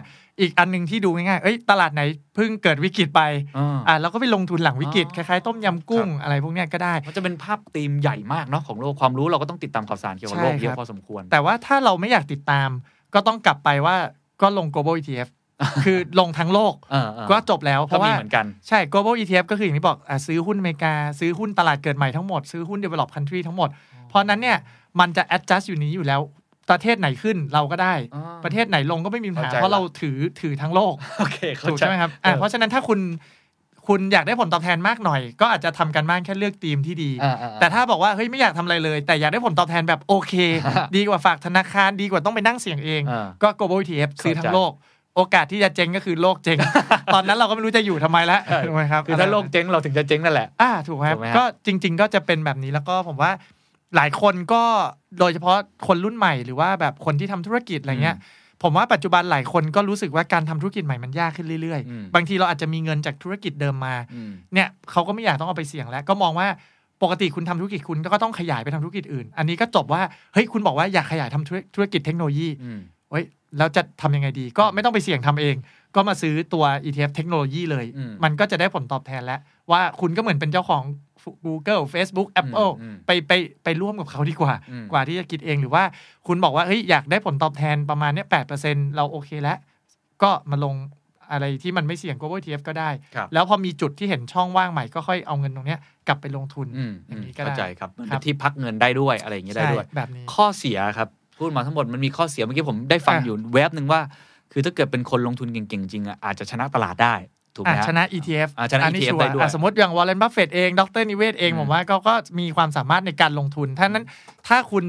[0.40, 2.02] อีกอันหนึ่งที่ดูง่ายๆเอ้ย ตลาดไหน
[2.34, 3.22] เพิ่งเกิดวิกฤตไป
[3.58, 12.68] อ่าอ่าเราก็ไปลงทุนหลังวิกฤตอ๋คอล้ายๆ ต้มยำกุ้งอะไรพวกเนี้ยก็ได้ มันจะเป็นภาพธีมใหญ่มากเนาะของโลก ความรู้เราก็ต้องติดตามข่าวสารเกี่ยวกับโลกใช่เยครัอะบพอสมควร แต่ว่าถ้าเราไม่อยากติดตาม
[13.14, 13.96] ก็ต้องกลับไปว่า
[14.42, 15.28] ก็ลง global ETF
[15.84, 23.68] คือลงทั้งโลกเออเออก็จบแล้วเพก็ราะมีว่าเหมือนกันใช่ global ETF ก็คืออย่างที่บอกอะซื้อหุ้นอเมริกา ซื้อหุ้นตลาดเกิดใหม่ทั้งหมด ซื้อหุ้น develop country ทั้งหมด
[24.08, 24.58] เพราะนั้นเนี่ย
[25.00, 26.20] มันจะ adjust อยู่นี้อยู่แล้ว
[26.70, 32.98] ประเทศไหนขึ้นเราก็ได้อ๋อประเทศไหนลงก็ไม่มีปัญหาเข้าใจเพราะเราละถือถือทั้งโลกโอเคเข้าถูกใจใช่ไหมครับอะเออเพราะฉะนั้นถ้าคุณ
[33.88, 40.34] คุณอยากได้ผลตอบแทนมากหน่อย ก็อาจจะทำกันบ้านแค่เลือกทีมที่ดีอ่าอ่าอ่าแต่ถ้าบอกว่าเฮ้ยไม่อยากทำอะไรเลย แต่อยากได้ผลตอบแทนแบบโอเค
[40.96, 44.72] ดีกว่าฝากธนาคารดีกว่าต้องไปนั่งเสี่ยงเองอ่าก็ global ETF ซื้อทั้เข้าใจงโลก
[45.16, 46.58] โอกาสที่จะเจ๊งก็คือโลกเจ๊ง
[47.14, 53.32] ตอนนั้นเราก็ไม่รู้จะอยู่ทำไมแล้วใช่ถูกไหมครับคือถ้าโลกเจ๊งเราถึงจะเจ๊งนั่นแหละอ่าถูกไหมครับถูกไหมฮะก็จริง ๆ ก็จะเป็นแบบนี้แล้วก็ผมว่า
[53.96, 54.62] หลายคนก็
[55.18, 58.16] โดยเฉพาะคนรุ่นใหม่หรือว่าแบบคนที่ทำธุรกิจอะไรเงี้ย
[58.66, 66.48] ผมว่าปัจจุบันหลายคนก็รู้สึกว่าการทำธุรกิจใหม่มันยากขึ้นเรื่อยอืมๆบางทีเราอาจจะมีเงินจากธุรกิจเดิมมาอืมเนี่ยเขาก็ไม่อยากต้องเอาไปเสี่ยงแล้ว ก็มองว่า
[67.02, 70.02] ปกติคุณทำธุรกิจคุณก็ต้องขยายไปทำธุรกิจอื่น อันนี้ก็จบว่า
[70.32, 73.24] เฮ้ยคุณบอกว่าอยากขยายทำธุรธุรกิจเทคโนโลยีอืมเฮ้ย
[73.58, 75.54] แล้วจะทำยังไงดี ก็ไม่ต้องไปเสี่ยงทำเอง
[75.94, 80.82] ก็มาซื้อตัว ETF เทคโนโลยีเลยอืมมันก็จะได้ผลตอบแทนแล้วว่าคุณก็เหมือนเป็นเจ้าของ
[81.46, 83.32] Google Facebook Apple อืมไปไป
[83.64, 85.84] ไปร่วมกับเขาดีกว่าอืมกว่าที่จะคิดเองหรือว่า
[86.26, 89.58] คุณบอกว่าเฮ้ยอยากได้ผลตอบแทนประมาณเนี้ยแปดเปอร์เซ็นเราโอเคแล้ว
[90.22, 90.74] ก็มาลง
[91.32, 101.08] อะไรที่มันไม่เสี่ยง global ETF ก็ได้ครับแล้วพอมีจุดที่เห็นช่องว่างใหม่ก็ค่อยเอาเงินตรงเนี้ยกลับไปลงทุนอืมอย่างนี้ก็เข้าได้ใจครับมันครัเป็นบที่พักเงินได้ด้วยอะไรอย่างเงี้ยได้ใช่ด้วยแบบนี้ข้อเสียครับ
[101.38, 104.00] พูดมาทั้งหมดมันมีข้อเสียเมื่อกี้ผมได้ฟังอะอยู่แวบหนึ่งว่า
[104.52, 107.14] คือถ้าเกิดเป็นคนลงทุนเก่งๆจริงอะอาจจะชนะตลาดได้
[107.56, 114.06] ถูกไหมอะฮะชนะ ETF อะชนะนนี้ ETF ชัวได้ร์ด้วยอะสมมติอย่างวอลเลนบัฟเฟตเอง ดรนิเวศเองอืมผมว่าก็ก็มีความสามารถในการลงทุนท่านั้น
[114.48, 114.84] ถ้าคุณ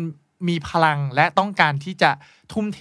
[0.48, 2.12] มีพลังและต้องการที่จะ
[2.54, 2.80] ทุ่มเท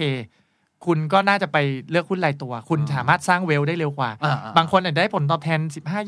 [0.86, 1.56] คุณก็น่าจะไป
[1.90, 5.60] เลือกหุ้นรายตัว คุณสามารถสร้างเวลได้เร็วกว่าอ่าอ่าบางคนอาจจะได้ผลตอบแทน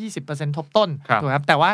[0.04, 1.70] 15-20%ทบต้นครับถูกไหมครับแต่ว่า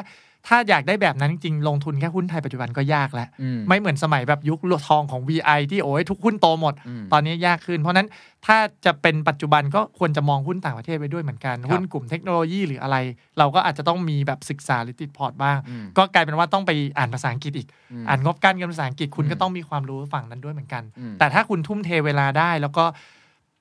[0.49, 8.09] ถ้าอยากได้แบบนั้นจริงๆลงทุนแค่หุ้นไทยปัจจุบันก็ยากแล้วอืมไม่เหมือนสมัยแบบยุคทองของ VI ที่โอ้ยทุกหุ้นโตหมดอืมตอนนี้ยากขึ้น เพราะฉะนั้น
[8.47, 12.97] ถ้าจะเป็นปัจจุบันก็ควรจะมองหุ้นต่างประเทศไปด้วยเหมือนกันครับหุ้นกลุ่มเทคโนโลยีหรืออะไร
[13.39, 22.85] เราก็อาจจะต้องมีแบบศึกษาหรือติดพอร์ตบ้างอืมก็กลายเป็นว่าต้องไปอ่านภาษาอังกฤษอีกอืมอ่านงบการเงินภาษาอังกฤษคุณอืมก็ต้องมีความรู้ฝั่งนั้นด้วยเหมือนกันอืมแต่ถ้าคุณทุ่มเทเวลาได้แล้วก็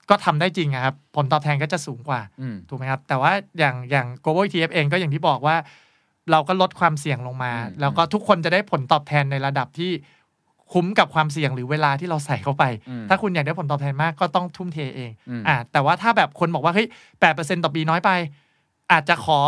[0.10, 5.56] ก็ทำได้จริงอะครับผลตอบแทนก็จะสูงกว่าอืมถูกไหมครับแต่ว่าอย่างอย่าง global ETF เองก็อย่างที่บอกว่า
[6.32, 9.92] เราก็ลดความเสี่ยงลงมาอืมแล้วก็ทุกคนจะได้ผลตอบแทนในระดับที่
[10.74, 16.88] คุ้มกับความเสี่ยงหรือเวลาที่เราใส่เข้าไปอืมถ้าคุณอยากได้ผลตอบแทนมากก็ต้องทุ่มเทเองอืมอ่าแต่ว่าถ้าแบบคนบอกว่าเฮ้ย
[17.20, 18.12] แปดเปอร์เซ็นต่อปีน้อยไป
[18.92, 19.40] อาจจะขอ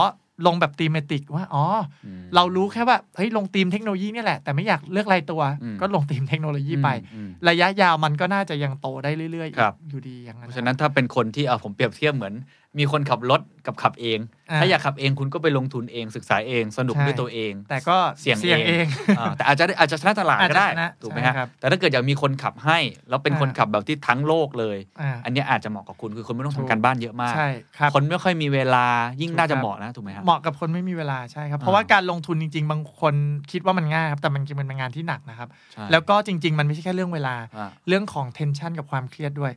[0.46, 1.64] ลงแบบตีมติกว่า อ๋อ
[2.06, 12.34] อืมเรารู้แค่ว่า เฮ้ย ลงทีมเทคโนโลยีเนี่ยแหละ แต่ไม่อยากเลือกรายตัวอืมก็ลงทีมเทคโนโลยีไปอืมระยะยาวมันก็น่าจะยังโตได้เรื่อยครับๆอยู่ดีอย่างนั้น เพราะฉะนั้นถ้าเป็นคนที่เอาผมเปรียบเทียบเหมือน
[12.78, 14.20] มีคนขับรถ กับขับเอง
[14.52, 18.86] อ่าถ้าอยากขับเองคุณก็ไปลงทุนเองศึกษาเองสนุกใช่ด้วยตัวเอง แต่ก็เสี่ยงเสี่ยงเอง
[19.20, 22.78] อ่าแต่อาจจะได้อาจจะชนะตลาดก็ได้อาจจะชนะถูกไหมใช่ฮะครับแต่ถ้าเกิดอยากมีคนขับให้
[23.10, 27.48] แล้วเป็นอ่าคนขับแบบที่ทั้งโลกเลยอ่าอันเนี้ยอาจจะเหมาะกับคุณคือคนไม่ต้องถูกทำการบ้านเยอะมากใช่
[27.78, 28.86] ครับคนไม่ค่อยมีเวลา
[29.22, 33.14] ยิ่งถูกน่าจะครับเหมาะนะถูกไหมฮะเหมาะกับคนไม่มีเวลาใช่ครับอ่าเพราะว่าการลงทุนจริง ๆ บางคน
[33.52, 39.52] คิดว่ามันง่ายครับแต่มันจริงๆมันเป็นงานที่หนักนะครับใช่แล้วก็จริง ๆ มันไม่ใช่แค่เรื่องเวลาอ่าเรื่องของ tension กับความเครียดด้วย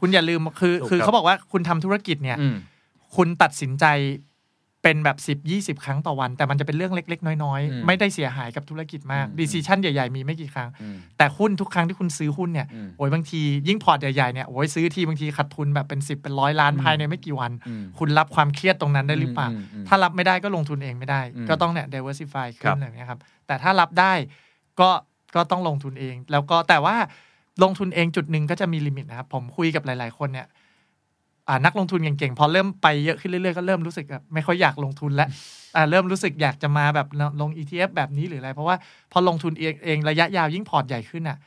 [0.00, 2.56] คุณอย่าลืมคือถูกคือครับเขาบอกว่าคุณทำธุรกิจเนี่ยอืม
[3.16, 3.86] คุณตัดสินใจ
[4.82, 24.12] เป็นแบบ10 20ครั้งต่อวัน แต่มันจะเป็นเรื่องเล็ก ๆ น้อยอืมๆไม่ได้เสียหายกับธุรกิจมากอืม decision ใหญ่ ๆ มีไม่กี่ครั้งอืมแต่หุ้นทุกครั้งที่คุณซื้อหุ้นเนี่ยอืมโอ้ยบางทียิ่งพอร์ตใหญ่ ๆ เนี่ยโอ้ยซื้อทีบางทีขาดทุนแบบเป็น10เป็นร้อยล้านอืมภายในไม่กี่วันอืมคุณรับความเครียดตรงนั้นได้หรือเปล่าอืมอืมถ้ารับไม่ได้ก็ลงทุนเองไม่ได้อืมก็ต้องเนี่ย diversify ครัขึ้บนอะไรเงี้ยครับแต่ถ้ารับได้
[24.80, 24.90] ก็
[25.34, 26.96] ก็ต้องลงทุนเอง แล้วก็แต่ว่า
[27.62, 30.61] ลงทุนเองจุดหนึ่งก็จะมีลิมิตนะครับผมคุยกับหลาย ๆคนเนี่ยอ่า
[31.64, 35.28] นักลงทุนเก่งๆ พอเริ่มไปเยอะขึ้นเรื่อยๆ ก็เริ่มรู้สึกแบบไม่ค่อยอยากลงทุนแล้ว
[35.76, 37.08] อ่าเริ่มรู้สึกอยากจะมาแบบ
[37.40, 38.76] ลง ETF แบบนี้หรืออะไร เพราะว่า
[39.12, 41.38] พอลงทุนเองเองระยะยาวยิ่งพอร์ตใหญ่ขึ้นอะ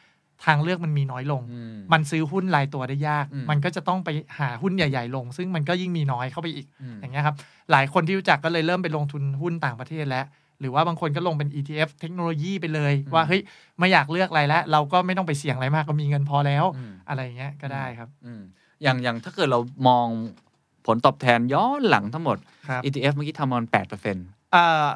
[0.45, 7.35] ทางเลือกมันมีน้อยลงอืมมันซื้อหุ้นรายตัวได้ยากอืมมันก็จะต้องไปหาหุ้นใหญ่ ๆ ลง ซึ่งมันก็ยิ่งมีน้อยเข้าไปอีกอืมอย่างเงี้ยครับ
[7.71, 10.25] หลายคนที่รู้จักก็เลยเริ่มไปลงทุนหุ้นต่างประเทศแล้ว
[10.59, 13.41] หรือว่าบางคนก็ลงเป็น ETF เทคโนโลยีไปเลยอืมว่าเฮ้ย
[13.79, 18.09] ไม่อยากเลือกอะไรแล้ว เราก็ไม่ต้องไปเสี่ยงอะไรมากก็มีเงินพอแล้วอืมอะไรอย่างเงี้ยก็ได้ครับ
[18.85, 20.07] อืมอย่างอย่างถ้าเกิดเรามอง
[20.85, 22.37] ผลตอบแทนย้อนหลังทั้งหมด
[22.69, 24.87] ครับ ETF เมื่อกี้ทำมันแปดเปอร์เซ็นต์เอ่อ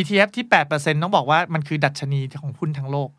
[0.00, 3.10] ETF ที่ 8%ต้องบอกว่ามันคือดัชนีของหุ้นทั้งโลก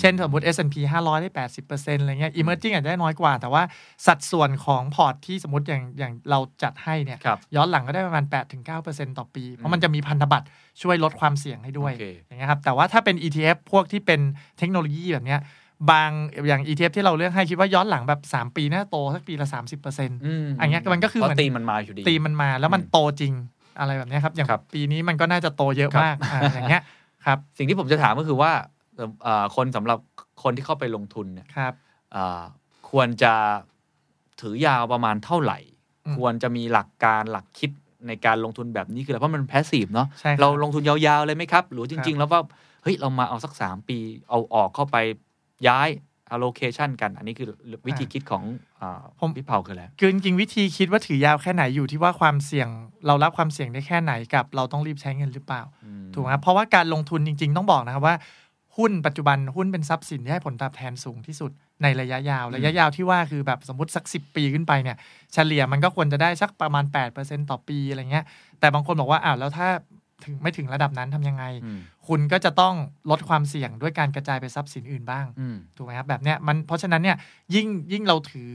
[0.00, 1.30] เช่นสมมติ S&P 500 ได้
[1.66, 3.62] 80%อะไรเงี้ย Emerging อาจจะได้น้อยกว่า แต่ว่า
[4.06, 8.24] สัดส่วนของพอร์ตที่สมมติอย่างอย่างเราจัดให้เนี่ยครับย้อนหลังก็ได้ประมาณ
[8.70, 10.46] 8-9%ต่อปี เพราะมันจะมีพันธบัตร
[10.82, 14.20] ช่วยลดความเสี่ยงให้ด้วยโอเคอย่างเงี้ยครับ แต่ว่าถ้าเป็น ETF พวกที่เป็น
[14.58, 15.40] เทคโนโลยีแบบเนี้ย
[15.90, 16.10] บาง
[16.48, 23.32] อย่าง ETF ที่เราเลือกให้คิดว่าย้อนหลังแบบ 3 ปีน่าจะโตสักปีละ 30%ออืมอันเนี้ยมันก็คือเพเหมือราะนตีมันมาอยู่ดีตีมันมาแล้วมันอืมโตจริง
[23.78, 26.82] อะไรแบบเนี้ยครับ อย่างครับปีนี้มันก็น่าจะโตเยอะครับมากอ่าอย่างเงี้ย
[27.26, 28.52] ครับ สิ่งที่ผมจะถามก็คือว่า
[28.96, 29.98] เอ่อเอ่อคนสำหรับ
[30.42, 31.72] คนที่เข้าไปลงทุนเนี่ยครับ
[32.14, 32.42] อ่า
[32.90, 33.32] ควรจะ
[34.40, 35.58] ถือยาวประมาณเท่าไหร่
[36.06, 37.70] อืมควรจะมีหลักการหลักคิด
[38.06, 42.40] ในการลงทุนแบบนี้คืออะไรเพราะมันแพสซีฟเนาะใช่ครับเราลงทุนยาวๆเลยไหมครับ หรือจครัริงบๆแล้วว่า
[42.82, 43.98] เฮ้ยเรามาเอาสักสามปี
[44.28, 44.96] เอาออกเข้าไป
[45.66, 45.88] ย้าย
[46.34, 47.48] allocation กัน อันนี้คือ
[47.88, 48.42] วิธีคิดของ
[48.80, 52.68] อ่าผมพี่เผาคืออะไรคือจริงๆวิธีคิดว่าถือยาวแค่ไหนอยู่ที่ว่าความเสี่ยง
[53.06, 58.16] เรารับความเสี่ยงได้แค่ไหนกับ เราต้องรีบใช้เงินหรือเปล่าอืมถูกไหมครับเพราะว่าการลงทุนจริง ๆ ต้องบอกนะครับว่า
[58.76, 61.50] หุ้นปัจจุบันหุ้นเป็นทรัพย์สินที่ให้ผลตอบแทนสูงที่สุด
[61.82, 64.96] ในระยะยาว ระยะยาวที่ว่าคือแบบสมมติสัก 10 ปีขึ้นไปเนี่ย
[65.34, 66.84] เฉลี่ยมันก็ควรจะได้สักประมาณ
[67.18, 68.24] 8%ต่อปีอะไรเงี้ย
[68.60, 69.68] แต่บางคนบอกว่าอ้าวแล้วถ้า
[70.24, 72.74] ถึงไม่ถึงระดับนั้นทำยังไงอืมคุณก็จะต้อง
[73.10, 77.16] ลดความเสี่ยงด้วยการกระจายไปทรัพย์สินอื่นบ้างอืมถูกไหมครับแบบเนี้ยมันเพราะฉะนั้นเนี่ย
[77.54, 78.54] ยิ่งยิ่งเราถือ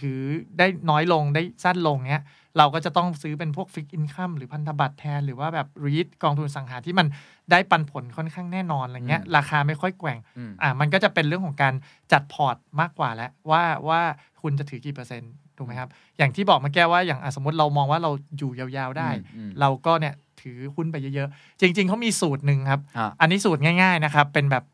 [0.00, 0.20] ถือ
[0.58, 2.24] ได้น้อยลงได้สั้นลงเนี้ย
[2.58, 7.06] เราก็จะต้องซื้อเป็นพวกฟิกอินคัมหรือพันธบัตรแทน หรือว่าแบบรีดกองทุนสังหาที่มัน
[7.50, 11.74] ได้ปันผลค่อนข้างแน่นอนอะไรเงี้ยอืมราคาไม่ค่อยแกว่งอืมอ่ามันก็จะเป็นเรื่องของการ
[12.12, 14.00] จัดพอร์ตมากกว่าแล้วว่าว่า
[14.42, 15.88] คุณจะถือกี่เปอร์เซ็นต์ถูกไหมครับ
[16.18, 24.64] อย่างที่บอกเมื่อกี้ว่าอย่างอะสมมติเรามองว่าเราอยู่ยาวๆได้อืมเราก็เนี่ย ถือหุ้นไปเยอะๆ จริง ๆ เขามีสูตรหนึ่งครับอะอันนี้สูตรง่าย ๆ นะครับ เป็นแบบ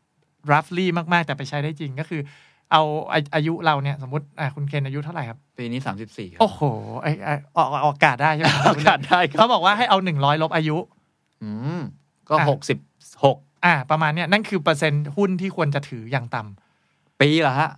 [0.51, 2.21] roughly มาก ๆ แต่ไปใช้ได้จริงก็คือ
[2.71, 2.81] เอา
[3.13, 6.61] อาอายุเราเนี่ย สมมติอะคุณเคนอายุเท่าไหร่ครับ ปีนี้สามสิบสี่โอ้โห
[7.01, 10.77] ไอไอออกออกอากาศได้ใช่ไหมโอกาสได้ครัเขาบบอกว่าให้เอาหนึ่งร้อยลบอายุ
[11.43, 11.81] อืม
[12.29, 12.77] ก็อะหกสิบ
[13.23, 17.69] หกอ่า ประมาณเนี้ยนั่นคือเปอร์เซ็นต์หุ้นที่ควรจะถืออย่างต่ำปีเหรอฮะ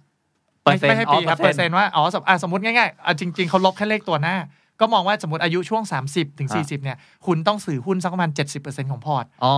[0.64, 4.36] เปอร์เซ็นไม่ต์ใช่อ๋อปีครับเปเปออร์ร์เซ็เซ็นนต์ต์ว่าอ๋อสมอะสมมติง่ายๆอะจริง ๆเขาลบแค่เลขตัวหน้า
[4.82, 8.30] ก็มองว่าสมมติอายุช่วง 30ถึงฮะ40เนี่ยคุณต้องถือหุ้นสักประมาณ
[8.62, 9.54] 70%ของพอร์ตอ๋อ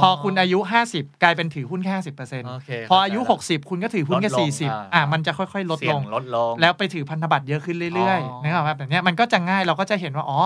[0.00, 0.58] พอคุณอายุ
[0.90, 10.38] 50 กลายเป็นถือหุ้นแค่50%โอเคพออายุเข้าใจละ60 คุณก็ถือหุ้นแค่ลดลง40อ่าอะมันจะค่อยๆ ลดเสี่ลยงลดลง แล้วไปถือพันธบัตรเยอะขึ้นเรื่อยอ๋อๆนะครับแบบเนี้ยมันก็จะง่ายเราก็จะเห็นว่าอ๋อ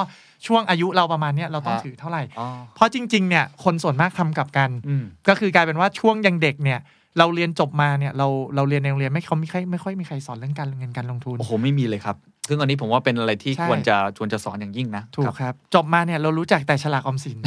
[0.46, 6.80] ช่วงอายุเราประมาณเนี้ยเราต้องฮะถือเท่าไหร่อ๋อเพราะจริงๆเนี่ยคนส่วนมากทำกลับกันอืมก็คือกลายเป็นว่าช่วงยังเด็กเนี่ย
[7.18, 12.16] เราเรียนจบมาเนี่ยเราเราเรียนในโรงเรียนไม่เขาไม่ค่อยไม่ค่อยมีใครสอนเรื่องการเงินการลงทุน โอ้โห ไม่มีเลยครับ
[12.49, 17.38] ซึ่งอันนี้ผมว่าเป็นอะไรที่ใช่ควรจะควรจะสอนอย่างยิ่งนะ ถูกครับ จบมาเนี่ยเรารู้จักแต่ฉลากออมสิน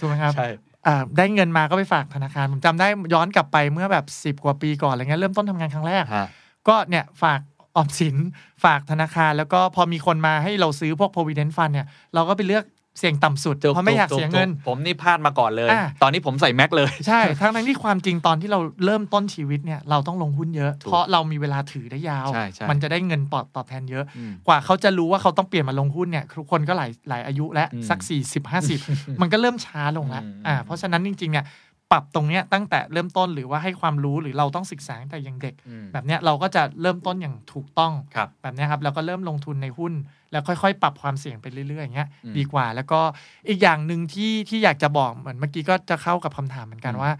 [0.00, 0.48] ถูกไหมครับใช่
[0.86, 6.26] อ่าได้เงินมาก็ไปฝากธนาคาร ผมจำได้ย้อนกลับไปเมื่อแบบ 10 กว่าปีก่อนอะไรเงี้ยเริ่มต้นทำงานครั้งแรกฮะ
[6.68, 7.40] ก็เนี่ยฝาก
[7.76, 8.16] ออมสิน
[8.64, 12.64] ฝากธนาคาร แล้วก็พอมีคนมาให้เราซื้อพวก provident fund เนี่ยเราก็ไปเลือก
[12.98, 28.00] เสี่ยงต่ำสุดเพราะไม่อยากเสียเงินถูกผมนี่พลาดมาก่อนเลยอะตอนนี้ผมใส่แม็กเลย ใช่ ทั้งทั้งที่ความจริงตอนที่เราเริ่มต้นชีวิตเนี่ยเราต้องลงหุ้นเยอะถูกเพราะเรามีเวลาถือได้ยาวใช่ใช่มันจะได้เงินปลอดตอบแทนเยอะอืมกว่าเขาจะรู้ว่าเขาต้องเปลี่ยนมาลงหุ้นเนี่ยทุกคนก็หลายหลายอายุและอืมสัก
[28.32, 31.46] 40 50มันก็เริ่มช้าลงแล้วอืมอ่าเพราะฉะนั้นจริงๆเนี่ย
[31.94, 39.92] ปรับตรงเนี้ยตั้งแต่เริ่มต้นหรือว่าให้ความรู้หรือเราต้องศึกษาตั้งแต่ยังเด็กอืมแบบเนี้ยเราก็จะเริ่มต้นอย่างถูกต้องครับแบบเนี้ยครับแล้วก็เริ่มลงทุนในหุ้น
[40.32, 43.00] แล้วค่อยๆ ปรับความเสี่ยงไปเรื่อยๆอย่างเงี้ยอืมดีกว่า แล้วก็
[43.48, 47.12] อีกอย่างหนึ่งที่ที่อยากจะบอกเหมือนเมื่อกี้ก็จะเข้ากับคำถามเหมือนกันอืมว่า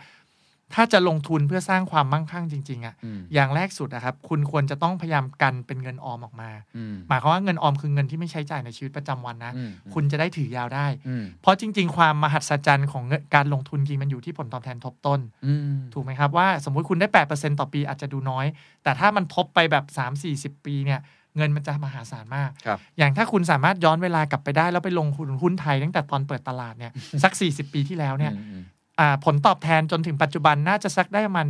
[0.77, 18.47] ถ้าจะลงทุนเพื่อสร้างความมั่งคั่งจริง ๆอะอืมอย่างแรกสุดนะครับ คุณควรจะต้องพยายามกันเป็นเงินออมออกมาอืมหมายความว่าเงินออมคือเงินที่ไม่ใช้จ่ายในชีวิตประจำวันนะอืมคุณจะได้ถือยาวได้อืมเพราะจริง ๆ ความมหัศจรรย์ของเงินการลงทุนจริงมันอยู่ที่ผลตอบแทนทบต้นอืมถูกไหมครับว่า สมมุติคุณได้8%ต่อปีอาจจะดูน้อย
[18.83, 19.85] แต่ถ้ามันทบไปแบบ
[20.25, 21.01] 3-40ปีเนี่ย
[21.37, 28.63] เงินมันจะมหาศาลมากครับอย่างถ้าคุณสามารถย้อนเวลากลับไปได้ แล้วไปลงทุนหุ้นไทยตั้งแต่ตอนเปิดตลาดเนี่ยสัก 40 ปีที่แล้วเนี่ยอืม
[29.01, 31.47] อ่าผลตอบแทนจนถึงปัจจุบันน่าจะสักได้ประมาณ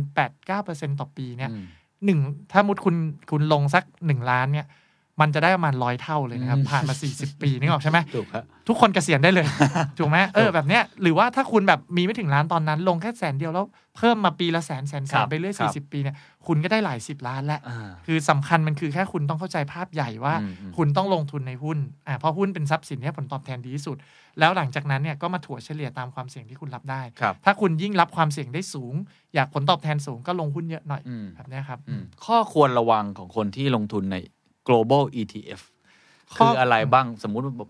[0.49, 1.65] 8-9%ต่อปีเนี่ยอืม
[2.05, 2.19] หนึ่ง
[2.51, 2.95] ถ้ามุดคุณ
[3.31, 4.67] คุณลงสัก 1 ล้านเนี่ย
[5.21, 9.45] มันจะได้ประมาณร้อยเท่าเลยนะครับอืมผ่านมา 40 ปีนึกออกใช่ไหมถูกครับทุกคนเกษียณได้เลย
[9.99, 13.65] ถูกไหมเออถูกแบบเนี้ยหรือว่าถ้าคุณแบบมีไม่ถึงล้านตอนนั้น ลงแค่แสนเดียวแล้ว
[13.97, 16.15] เพิ่มมาปีละแสนแสนแสครันบไปเรื่อยครับสี่สิบปีเนี่ย
[16.47, 23.97] คุณก็ได้หลายสิบล้านแล้วอ่าคือสำคัญมันคือแค่คุณต้องเข้าใจภาพใหญ่ว่าอืมอืมคุณต้องลงทุนในหุ้นอ่าเพราะหุ้นเป็นทรัพย์สินที่ให้ผลตอบแทนดีที่สุด
[24.39, 28.93] แล้วหลังจากนั้นเนี่ยก็มาถั่วเฉลี่ยตามความเสี่ยงที่คุณรับได้ครับถ้าคุณยิ่งรับความเสี่ยงได้สูง
[29.35, 34.17] อยากผลตอบแทนสูงก็ลงหุ้นเยอะหน่อยอืมแบบเนี้ยครับอืมข้อควรระวังของคนที่ลงทุนใน
[34.67, 35.61] global ETF
[36.35, 37.69] ข้อคืออะไรบ้างสมมุติว่าแบบ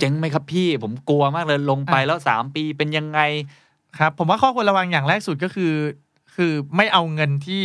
[0.00, 3.20] เจ๊งไหมครับพี่ ผมกลัวมากเลยลงไปแล้วสามปีเป็นยังไง
[3.98, 5.72] ครับ ผมว่าข้อควรระวังอย่างแรกสุดก็คือ
[6.34, 7.62] คือไม่เอาเงินที่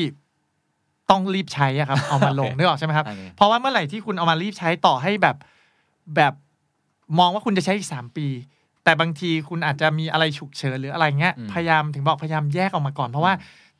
[1.09, 5.35] ต้องรีบใช้อะครับ เอามาลงโอเคนึกออกใช่ไหมครับอันนี้เพราะว่าเมื่อไหร่ที่คุณเอามารีบใช้ต่อให้แบบ
[6.15, 6.33] แบบ
[7.19, 8.27] มองว่าคุณจะใช้อีกสามปี
[8.83, 13.33] แต่บางทีคุณอาจจะมีอะไรฉุกเฉินหรืออะไรเงี้ยอืมพยายามถึงบอกพยายามแยกออกมาก่อนเพราะว่า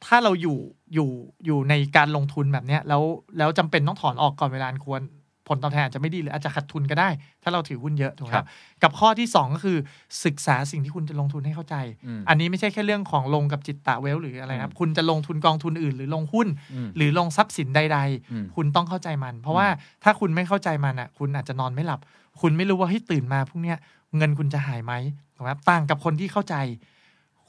[0.06, 0.58] ถ้าเราอยู่
[0.94, 1.10] อยู่
[1.46, 3.04] อยู่ในการลงทุนแบบเนี้ยแล้ว
[3.38, 5.02] แล้วจำเป็นต้องถอนออกก่อนเวลาอันควร
[5.48, 7.10] ผลตอบแทนอาจจะไม่ดีหรืออาจจะขาดทุนก็ได้
[7.44, 8.48] ถ้าเราถือหุ้นเยอะถูกไหมครับ
[8.84, 9.78] กับข้อที่สองก็คือ
[10.26, 11.76] ศึกษาสิ่งที่คุณจะลงทุนให้เข้าใจ
[12.06, 18.00] อืมอันนี้ไม่ใช่แค่เรื่องของลงกับจิตตะเวลหรืออะไรนะครับ คุณจะลงทุนกองทุนอื่น หรือลงหุ้นอืมหรือลงทรัพย์สินใด
[18.32, 19.68] อืมๆคุณต้องเข้าใจมัน เพราะว่า
[20.04, 22.00] ถ้าคุณไม่เข้าใจมันอะ คุณอาจจะนอนไม่หลับ
[22.42, 23.78] คุณไม่รู้ว่าเฮ้ยตื่นมาพรุ่งเนี้ย
[24.18, 24.94] เงินคุณจะหายไหม
[25.36, 26.56] ถูกไหมครับต่างกับคนที่เข้าใจ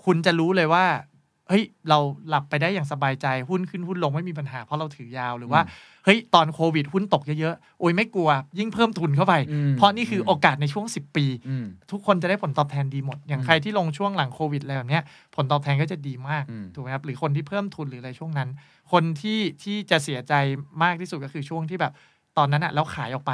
[0.04, 0.84] คุณจะรู้เลยว่า
[1.48, 5.60] เฮ้ยเราหลับไปได้อย่างสบายใจหุ้นขึ้นหุ้นลงไม่มีปัญหา เพราะเราถือยาวหรือว่า
[6.04, 15.02] เฮ้ยตอนโควิดหุ้นตกเยอะๆโอ้ยไม่กลัว ยิ่งเพิ่มทุนเข้าไปอืมเพราะนี่คือโอกาสในช่วง 10 ปีอืมทุกคนจะได้ผลตอบแทนดีหมด อย่างอืมใครที่ลงช่วงหลังโควิดอะไรแบบเนี้ย
[15.34, 18.48] ผลตอบแทนก็จะดีมากอืมถูกไหมครับหรือคนที่เพิ่มทุนหรืออะไรช่วงนั้น
[18.92, 20.34] คนที่ที่จะเสียใจ
[20.82, 21.92] มากที่สุดก็คือช่วงที่แบบ
[22.38, 23.32] ตอนนั้นอะแล้วขายออกไป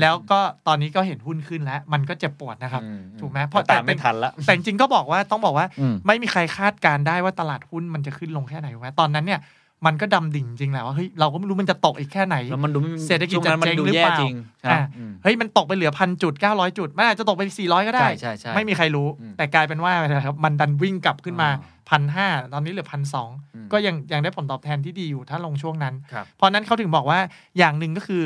[0.00, 9.40] แล้วก็ตอนนี้ก็เห็นหุ้นขึ้นแล้ว มันก็เจ็บปวดนะครับอืถูกไหมเพราะแต่แต่เป็ไม่นทันละแต่จริงๆก็บอกว่าต้องบอกว่าอืมไม่มีใครคาดการณ์ได้ว่าตลาดหุ้นมันจะขึ้นลงแค่ไหนถูกไหมตอนนั้นเนี่ย
[9.86, 27.20] มันก็ดำดิ่งจริงแหละว่าเฮ้ยเราก็ไม่รู้มันจะตกอีกแค่ไหนแล้วมันดูไม่เศรษฐกิจช่วงนั้นมันจะเจ๊งดูหรือแย่เปล่าจริงใช่อะอืมเฮ้ยมันตกไปเหลือพันจุดเก้าร้อยจุดมันอาจจะตกไปสี่ร้อยก็ได้ใช่ใช่ใช่ไม่มีใครรู้อืมแต่กลายเป็นว่าอะไรครับมันดันวิ่งกลับขึ้นมาอ่าพันห้าตอนนี้เหลือพันสองอืมก็ยังยังได้ผลตอบแทนที่ดีอยู่ถ้าลงช่วงนั้นครับเพราะนั้นเขาถึงบอกว่า
[27.58, 28.22] อย่างหนึ่งก็คือ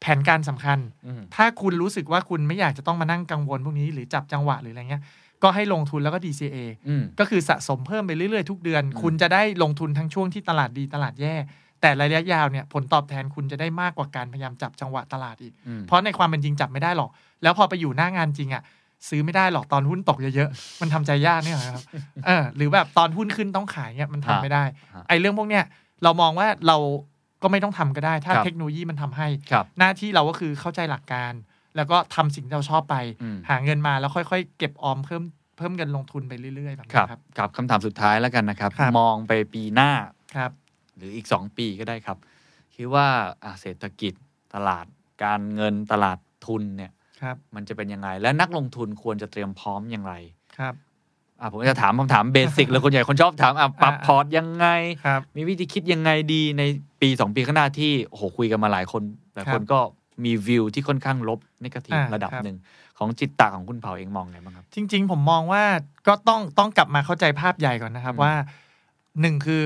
[0.00, 5.02] แผนการสำคัญอืมถ้าคุณรู้สึกว่าคุณไม่อยากจะต้องมานั่งกังวลพวกนี้ หรือจับจังหวะหรืออะไรเงี้ย
[5.42, 6.56] ก็ให้ลงทุนแล้วก็ DCA
[6.88, 11.34] อืมก็คือสะสมเพิ่มไปเรื่อยๆทุกเดือนอืมคุณจะได้ลงทุนทั้งช่วงที่ตลาดดีตลาดแย่
[11.80, 17.10] แต่ระยะยาวเนี่ยผลตอบแทนคุณจะได้มากกว่าการพยายามจับจังหวะตลาดอีกอืมเพราะในความเป็นจริงจับไม่ได้หรอก
[17.42, 18.62] แล้วพอไปอยู่หน้างานจริงอะ
[19.08, 21.82] ซื้อไม่ได้หรอกตอนหุ้นตกเยอะๆ มันทำใจยากเนี่ยครับ
[22.26, 24.64] เออหรือแบบตอนหุ้นขึ้นต้องขายเนี่ยมันทำไม่ได้
[24.94, 25.64] ฮะไอ้เรื่องพวกเนี้ย
[26.02, 26.76] เรามองว่าเรา
[27.42, 31.32] ก็ไม่ต้องทำก็ได้ ถ้าครับเทคโนโลยีมันทำให้ครับหน้าที่เราก็คือเข้าใจหลักการ
[31.76, 35.22] แล้วก็ทำสิ่งที่เราชอบไปอืมหาเงินมาแล้วค่อยๆ เก็บออมเพิ่ม
[35.56, 39.90] เพิ่มเงินลงทุนไปเรื่อยๆแบบครันี้บครับกับคำถามสุดท้ายแล้วกันนะครับครับ มองไปปีหน้า
[40.36, 40.50] ครับ
[40.96, 42.18] หรืออีก 2 ปีก็ได้ครับ
[42.74, 43.06] คิดว่า
[43.44, 44.12] อะเศรษฐกิจ
[44.54, 44.86] ตลาด
[45.24, 46.92] การเงินตลาดทุนเนี่ย
[47.22, 50.14] ครับมันจะเป็นยังไง และนักลงทุนควรจะเตรียมพร้อมอย่างไร
[50.58, 50.74] ครับ
[51.40, 54.66] อะผมจะถามคำถามเบสิกเลยคนใหญ่คนชอบถามอะปรับอ่าพอร์ตยังไง
[55.06, 56.62] ครับมีวิธีคิดยังไงดีใน
[57.00, 59.02] ปีสองปีข้างหน้าที่โอ้โหคุยกันมาหลายคน
[59.34, 59.80] หลายคนครับก็
[60.24, 62.58] มีวิวที่ค่อนข้างลบนกาทีฟอ่าระดับครับหนึ่ง
[62.98, 65.62] ของจิตตะของคุณเผาเองมองไงบ้างครับ จริง ๆ ผมมองว่า
[66.06, 68.32] ก็ต้องต้องกลับมาเข้าใจภาพใหญ่ก่อนนะครับอืมว่า
[69.20, 69.62] หนึ่งคือ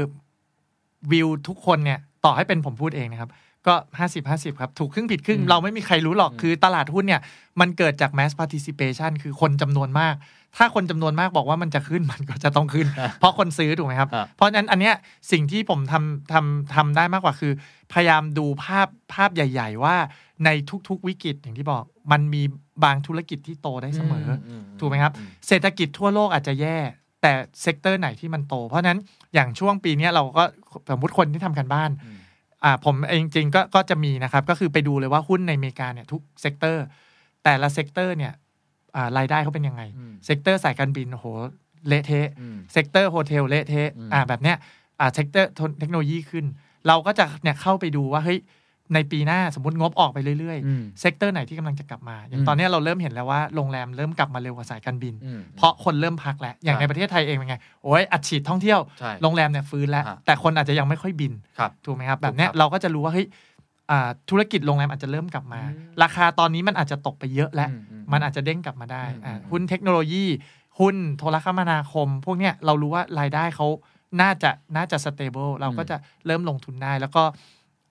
[1.12, 3.30] วิวทุกคนเนี่ยต่อให้เป็นผมพูดเองนะครับ
[3.66, 7.20] ก็ห้าสิบห้าสิบครับ ถูกครึ่งผิดครึ่ง เราไม่มีใครรู้หรอกคือตลาดหุ้นเนี่ย
[7.60, 10.14] มันเกิดจาก mass participation คือคนจำนวนมาก
[10.58, 12.86] ถ้าคนจำนวนมากบอกว่ามันจะขึ้นมันก็จะต้องขึ้น
[13.18, 14.94] เพราะคนซื้อถูกไหมครับอะเพราะฉะนั้นอันเนี้ย
[15.32, 17.52] สิ่งที่ผมทำทำทำได้มากกว่าคือ
[17.92, 19.96] พยายามดูภาพภาพใหญ่ ๆ ว่า
[20.44, 20.50] ใน
[20.88, 21.82] ทุกๆวิกฤตอย่างที่บอก
[22.12, 22.42] มันมี
[22.84, 25.12] บางธุรกิจที่โตได้เสมออมถูกไหมครับ
[25.46, 26.78] เศรษฐกิจทั่วโลกอาจจะแย่
[27.22, 27.32] แต่
[27.62, 28.98] sector ไหนที่มันโต เพราะฉะนั้น
[29.34, 30.44] อย่างช่วงปีเนี้ยเราก็
[30.90, 32.18] สมมติคนที่ทำการบ้านอืม
[32.64, 36.84] อ่าผมเองจริงๆก็ก็จะมีนะครับ ก็คือไปดูเลยว่าหุ้นในอเมริกาเนี่ยทุก sector
[37.44, 38.45] แต่ละ sector เนี่ยอ่า
[39.18, 41.26] รายได้เขาเป็นยังไงอืม sector สายการบินโอ้โห
[41.88, 44.56] เละเทะอืม sector hotel เละเทะอืมอ่าแบบเนี้ย
[45.00, 46.44] อ่า sector เทคโนโลยีขึ้น
[46.86, 48.40] เราก็จะเนี่ยเข้าไปดูว่าเฮ้ย
[48.94, 63.55] ในปีหน้าสมมติงบออกไปเรื่อยอืมๆ sector ไหนที่กำลังจะกลับมา อย่างอืมตอนเนี้ยเราเริ่มเห็นแล้วว่าโรงแรมเริ่มกลับมาเร็วกว่าสายการบินอืมเพราะคนเริ่มพักแล้ว อย่างครับในประเทศไทยเองเป็นไง โอ้ยอัดฉีดท่องเที่ยวใช่โรงแรมเนี่ยฟื้นแล้วฮะแต่คนอาจจะยังไม่ค่อยบินครับถูกไหมครับถูกแบบเนี้ยครับเราก็จะรู้ว่าเฮ้ยอ่า
[64.30, 70.24] ธุรกิจโรงแรมอาจจะเริ่มกลับมาอืมราคาตอนนี้มันอาจจะตกไปเยอะแล้วอืมอืมมันอาจจะเด้งกลับมาได้อืมอ่าอืมหุ้นเทคโนโลยี
[70.80, 73.66] หุ้นโทรคมนาคม พวกเนี้ยเรารู้ว่ารายได้เขา
[74.20, 77.22] น่าจะน่าจะ stable เราก็จะเริ่มลงทุนได้ แล้วก็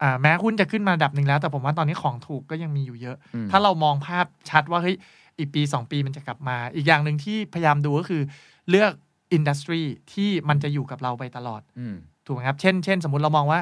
[0.01, 4.95] อ่าแม้หุ้นจะขึ้นมาระดับหนึ่งแล้ว แต่ผมว่าตอนนี้ของถูกก็ยังมีอยู่เยอะอืมถ้าเรามองภาพชัดว่าเฮ้ย
[5.39, 8.21] อีกปี 2 ปีมันจะกลับมา อีกอย่างหนึ่งที่พยายามดูก็คือ
[8.69, 8.91] เลือก
[9.33, 9.81] industry
[10.13, 13.59] ที่มันจะอยู่กับเราไปตลอดอืมถูกไหมครับ เช่น เช่น สมมุติเรามองว่า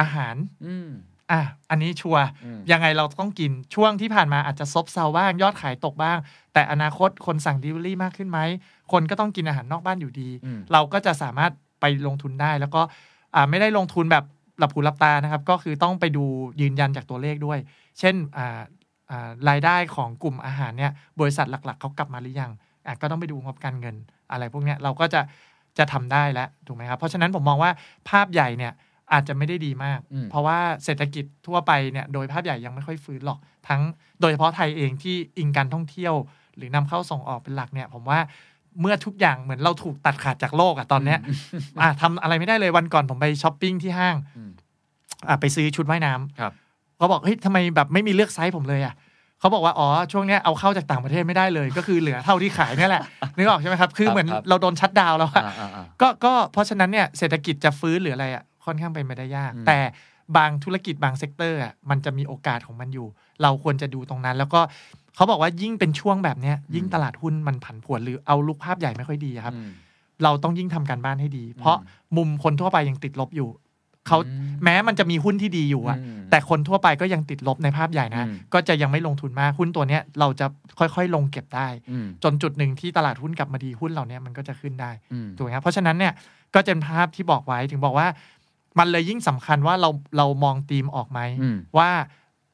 [0.00, 0.34] อาหาร
[1.32, 6.18] อืมอะอันนี้ชัวร์อืมยังไงเราต้องกินช่วงที่ผ่านมาอาจจะซบเซาบ้างยอดขายตกบ้าง
[6.54, 8.38] แต่อนาคตคนสั่ง Delivery มากขึ้นไหม
[8.92, 12.82] คนก็ต้องกินอาหารนอกบ้านอยู่ดีอืมเราก็จะสามารถไปลงทุนได้ แล้วก็
[13.34, 14.24] อ่าไม่ได้ลงทุนแบบ
[14.58, 16.24] หลับหูหลับตานะครับ ก็คือต้องไปดู
[16.60, 17.58] ยืนยันจากตัวเลขด้วย
[17.98, 18.60] เช่นอ่า
[19.10, 22.52] อ่ารายได้ของกลุ่มอาหารเนี่ยบริษัทหลักๆเขากลับมาหรือยัง
[22.86, 23.96] อะก็ต้องไปดูงบการเงิน
[24.30, 25.20] อะไรพวกเนี้ยเราก็จะ
[25.78, 27.70] จะทำได้แล้วถูกไหมครับเพราะฉะนั้นผมมองว่า
[28.08, 28.72] ภาพใหญ่เนี่ย
[29.12, 33.38] อาจจะไม่ได้ดีมากอืมเพราะว่าเศรษฐกิจทั่วไปเนี่ยโดยภาพใหญ่ยังไม่ค่อยฟื้นหรอก
[33.68, 33.80] ทั้ง
[34.20, 36.14] โดยเฉพาะไทยเองที่อิงการท่องเที่ยว
[36.56, 38.18] หรือนำเข้าส่งออกเป็นหลักเนี่ย ผมว่า
[38.80, 41.18] เมื่อทุกอย่างเหมือนเราถูกตัดขาดจากโลกอะตอนเนี้ย
[41.80, 44.50] อะทำอะไรไม่ได้เลยวันก่อนผมไปช้อปปิ้งที่ห้างอืม
[45.28, 46.52] อะไปซื้อชุดว่ายน้ำครับ
[46.96, 48.94] เขาบอกเฮ้ยทำไมแบบไม่มีเลือกไซส์ผมเลยอะ
[49.40, 53.02] เขาบอกว่าอ๋อช่วงเนี้ยเอาเข้าจากต่างประเทศไม่ได้เลย ก็คือเหลือเท่าที่ขายเนี่ยแหละ
[53.36, 59.78] นึกออกใช่ไหมครับคือครับเหมือนครับเราโดน shutdown แล้วอะอ่าอ่าอ่าก็ก็เพราะฉะนั้นเนี่ยเศรษฐกิจจะฟื้นหรืออะไรอะ ค่อนข้างเป็นไปได้ยากอืมแต่
[60.36, 63.06] บางธุรกิจบาง sector อะมันจะมีโอกาสของมันอยู่
[63.42, 64.60] เราควรจะดูตรงนั้น แล้วก็
[65.16, 69.70] เขาบอกว่ายิ่งเป็นช่วงแบบเนี้ย ยิ่งตลาดหุ้นมันผันผวนหรือ outlook ภาพใหญ่ไม่ค่อยดีอะครับอืม
[70.24, 71.76] เราต้องยิ่งทำการบ้านให้ดี เพราะ
[72.16, 73.48] มุมคนทั่วไปยังติดลบอยู่
[74.08, 80.46] เขาอืมแม้มันจะมีหุ้นที่ดีอยู่อะอืมแต่คนทั่วไปก็ยังติดลบในภาพใหญ่นะอืมก็จะยังไม่ลงทุนมากหุ้นตัวเนี้ยเราจะ
[80.78, 86.12] ค่อยๆ ลงเก็บได้อืมจนจุดหนึ่งที่ตลาดหุ้นกลับมาดีหุ้นเหล่านี้มันก็จะขึ้นได้อืมถูกไหมครับเพราะฉะนั้นเนี่ย
[86.54, 88.06] ก็จะเป็นภาพที่บอกไว้ถึงบอกว่า
[88.78, 91.88] มันเลยยิ่งสำคัญว่าเราเรามองธีมออกไหมอืมว่า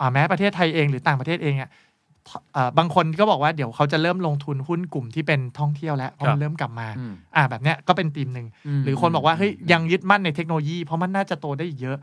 [0.01, 1.71] อ่าแม้ประเทศไทยเองหรือต่างประเทศเองอะ
[2.57, 8.47] อ่าบางคนก็บอกว่าเดี๋ยวเขาจะเริ่มลงทุนหุ้นกลุ่มที่เป็นท่องเที่ยวแล้วเพราะครัมันเริ่มกลับมาอืมอ่าแบบเนี้ยก็เป็นธีมหนึ่งอื
[8.79, 11.99] มหรือคนบอกว่าเฮ้ยยังยึดมั่นในเทคโนโลยี เพราะมันน่าจะโตได้อีกเยอะ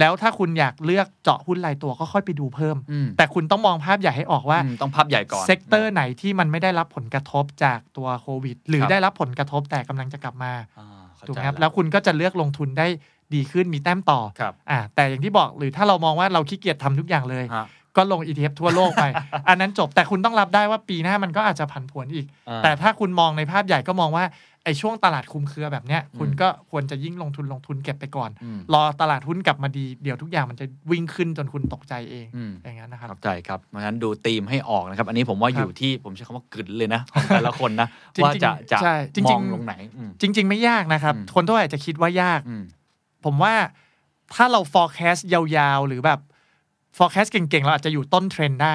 [0.00, 10.86] แล้วถ้าคุณอยากเลือกเจาะหุ้นรายตัวก็ค่อยไปดูเพิ่มอืมแต่คุณต้องมองภาพใหญ่ให้ออกว่าอืมต้องภาพใหญ่ก่อน sector ไหนที่มันไม่ได้รับผลกระทบจากตัวโควิด หรือครับได้รับผลกระทบแต่กำลังจะกลับมาอ่า
[11.16, 12.86] เข้าถูกไหมใจครับละแล้วคุณก็จะเลือกลงทุนได้
[13.34, 17.66] ดีขึ้นมีแต้มต่อครับอ่าแต่อย่างที่บอกหรือถ้าเรามองว่าเราขี้เกียจทำทุกอย่างเลยฮะ
[17.96, 19.04] ก็ลง ETF ทั่วโลกไป
[19.48, 24.24] อันนั้นจบแต่คุณต้องรับได้ว่าปีหน้ามันก็อาจจะผันผวนอีกอ่าแต่ถ้าคุณมองในภาพใหญ่ก็มองว่า
[24.64, 42.64] ไอ้ช่วงตลาดคุมเครือแบบเนี้ยอืมคุณก็ควรจะยิ่งลงทุนลงทุนเก็บไปก่อนอืมรอตลาดหุ้นกลับมาดีเดี๋ยวทุกอย่างมันจะวิ่งขึ้นจนคุณตกใจเองอืมอย่างนั้นนะครับเข้าใจครับเพราะฉะนั้นดูธีมให้ออกนะครับ อันนี้ผมว่าครับอยู่ที่ผมใช้คำว่ากึดเลยนะของแต่ละคนนะจริงๆว่าจะจะใช่จริงๆมองลงไหนอืมจริง ๆ ไม่ยากนะครับอืมคนทั่วไปอาจจะคิดว่ายากอืม
[43.26, 43.54] ผมว่า
[44.34, 46.20] ถ้าเรา forecast ยาวๆ หรือแบบ
[46.96, 48.74] forecast เก่งๆ เราอาจจะอยู่ต้นเทรนด์ได้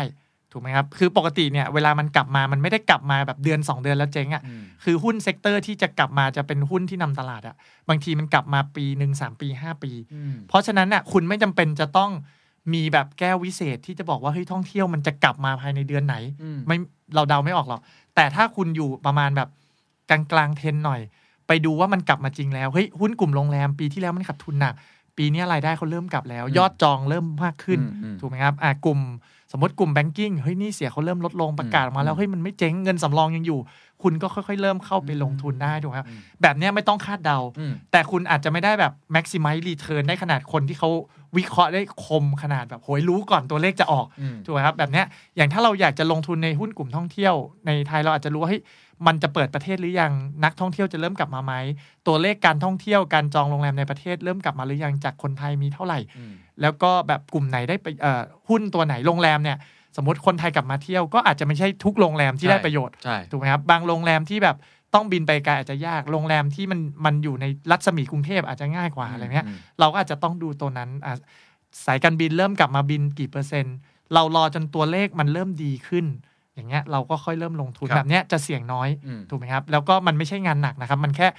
[0.51, 7.55] ถูกไหมครับ คือปกติเนี่ย เวลามันกลับมามันไม่ได้กลับมาแบบเดือน 2 เดือนแล้วเจ๊งอะ่ะอืมคือหุ้น sector ที่จะกลับมาจะเป็นหุ้นที่นำตลาดอะ่ะ
[7.89, 12.11] บางทีมันกลับมาปีหนึ่งสามปี5ปีอืมเพราะฉะนั้นน่ะคุณไม่จำเป็นจะต้อง
[12.73, 16.77] มีแบบแก้ววิเศษที่จะบอกว่าเฮ้ยท่องเที่ยวมันจะกลับมาภายในเดือนไหนอืมไม่
[17.15, 17.81] เราเดาไม่ออกหรอก
[18.15, 19.49] แต่ถ้าคุณอยู่ประมาณแบบ
[20.09, 21.01] กลางกลางๆเทรนหน่อย
[21.53, 24.73] ไปดูว่ามันกลับมาจริงแล้วเฮ้ยหุ้นกลุ่มโรงแรมปีที่แล้วมันขาดทุนหนัก
[25.17, 28.99] ปีนี้รายได้เขาเริ่มกลับแล้วอืมยอดจองเริ่มมากขึ้นอืมอืมถูกไหมครับอะกลุ่ม
[29.51, 33.59] สมมติกลุ่มแบงกิ้งเฮ้ยหนี่เสียเขาเริ่มลดลงประกาศออกมาแล้วเฮ้ยมันไม่เจ๊งเงินสำรองยังอยู่
[34.03, 40.89] คุณก็ค่อยๆ เริ่มเข้าไปลงทุนได้ถูกไหมครับอืมแบบเนี้ยไม่ต้องคาดเดาอืมแต่คุณอาจจะไม่ได้แบบ maximize return ได้ขนาดคนที่เขา
[41.37, 47.35] วิเคราะห์ได้คมขนาดแบบโหยรู้ก่อนตัวเลขจะออกอืมถูกไหมครับแบบเนี้ยอย่างถ้าเราอยากจะลงทุนในหุ้นกลุ่มท่องเที่ยว
[47.67, 48.61] ในไทยเราอาจจะรู้ว่าเฮ้ย
[49.07, 50.11] มันจะเปิดประเทศหรือยัง
[50.43, 51.53] นักท่องเที่ยวจะเริ่มกลับมาไหม
[52.07, 59.57] ตัวเลขการท่องเที่ยวการจองโรงแรมในประเทศเริ่มกลับมาหรือยังจากคนไทยมีเท่าไหร่อืมแล้วก็แบบกลุ่มไหนได้ไปเอ่อหุ้นตัวไหนโรงแรมเนี่ย
[59.97, 64.57] สมมติคนไทยกลับมาเที่ยวก็อาจจะไม่ใช่ทุกโรงแรมที่ได้ประโยชน์ใช่ถูกไหมครับบางโรงแรมที่แบบ
[64.93, 71.13] ต้องบินไปไกลอาจจะยากโรงแรมที่มันมันอยู่ในรัศมีกรุงเทพอาจจะง่ายกว่าอะไรเงี้ยอืมเราก็อาจจะต้องดูตัวนั้นอะ
[71.85, 73.75] สายการบินเริ่มกลับมาบินกี่เปอร์เซ็นต์
[74.13, 76.05] เรารอจนตัวเลขมันเริ่มดีขึ้น
[76.55, 81.29] อย่างเงี้ยเราก็ค่อยเริ่มลงทุนครับแบบเนี้ยจะเสี่ยงน้อยอืมถูกไหมครับ แล้วก็มันไม่ใช่งานหนักนะครับ มันแค่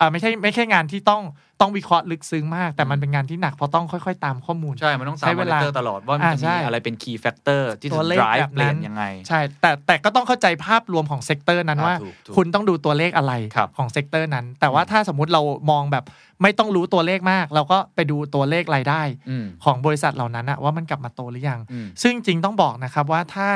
[0.00, 1.22] อ่าไม่ใช่ไม่ใช่งานที่ต้อง
[1.60, 14.44] ต้องวิเคราะห์ลึกซึ้งมาก แต่มันเป็นงานที่หนักเพราะต้องค่อยๆ ตามข้อมูล ใช่ มันต้องตามใช้มมเวอนิลาเตอร์ตลอดว่ามันอ่าจะใช่มีอะไรเป็น key factor ที่จะตัวเลข drive แบบนั้นเปลี่ยนยังไง ใช่ แต่แต่ก็ต้องเข้าใจภาพรวมของ sector นั้นอ่าว่าถูกถูกคุณต้องดูตัวเลขอะไรครับของ sector นั้น
[14.60, 16.04] แต่ว่าถ้าสมมุติเรามองแบบ
[16.42, 23.48] ไม่ต้องรู้ตัวเลขมาก เราก็ไปดูตัวเลขรายได้อืมของบริษัทเหล่านั้นอะว่ามันกลับมาโตหรือยังอืมซึ่งจริงต้องบอกนะครับว่าถ้า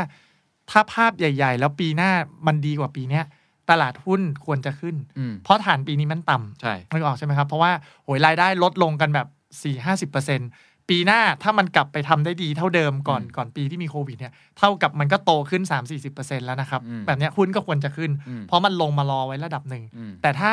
[0.70, 2.10] ถ้าภาพใหญ่ ๆ แล้วปีหน้า
[2.46, 3.24] มันดีกว่าปีเนี้ย
[3.70, 7.72] ตลาดหุ้นควรจะขึ้นอืมเพราะฐานปีนี้มันต่ำใช่นึกออกใช่ไหมครับ เพราะว่า
[8.04, 9.26] โหยรายได้ลดลงกันแบบ
[9.62, 15.62] 4 5 0ปีหน้าถ้ามันกลับไปทำได้ดีเท่าเดิมก่อนอืมก่อนปีที่มีโควิดเนี่ยเท่ากับมันก็โตขึ้น
[16.04, 20.52] 3-40%แล้วนะครับอืมแบบเนี้ยหุ้นก็ควรจะขึ้นอืมเพราะมันลงมารอไว้ระดับหนึ่งอืมแต่ถ้า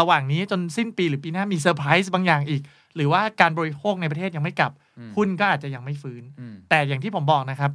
[0.00, 2.62] ระหว่างนี้จนสิ้นปีหรือปีหน้ามีเซอร์ไพรส์บางอย่างอีก
[2.96, 7.70] หรือว่าการบริโภคในประเทศยังไม่กลับอืมหุ้นก็อาจจะยังไม่ฟื้นอืมแต่อย่างที่ผมบอกนะครับ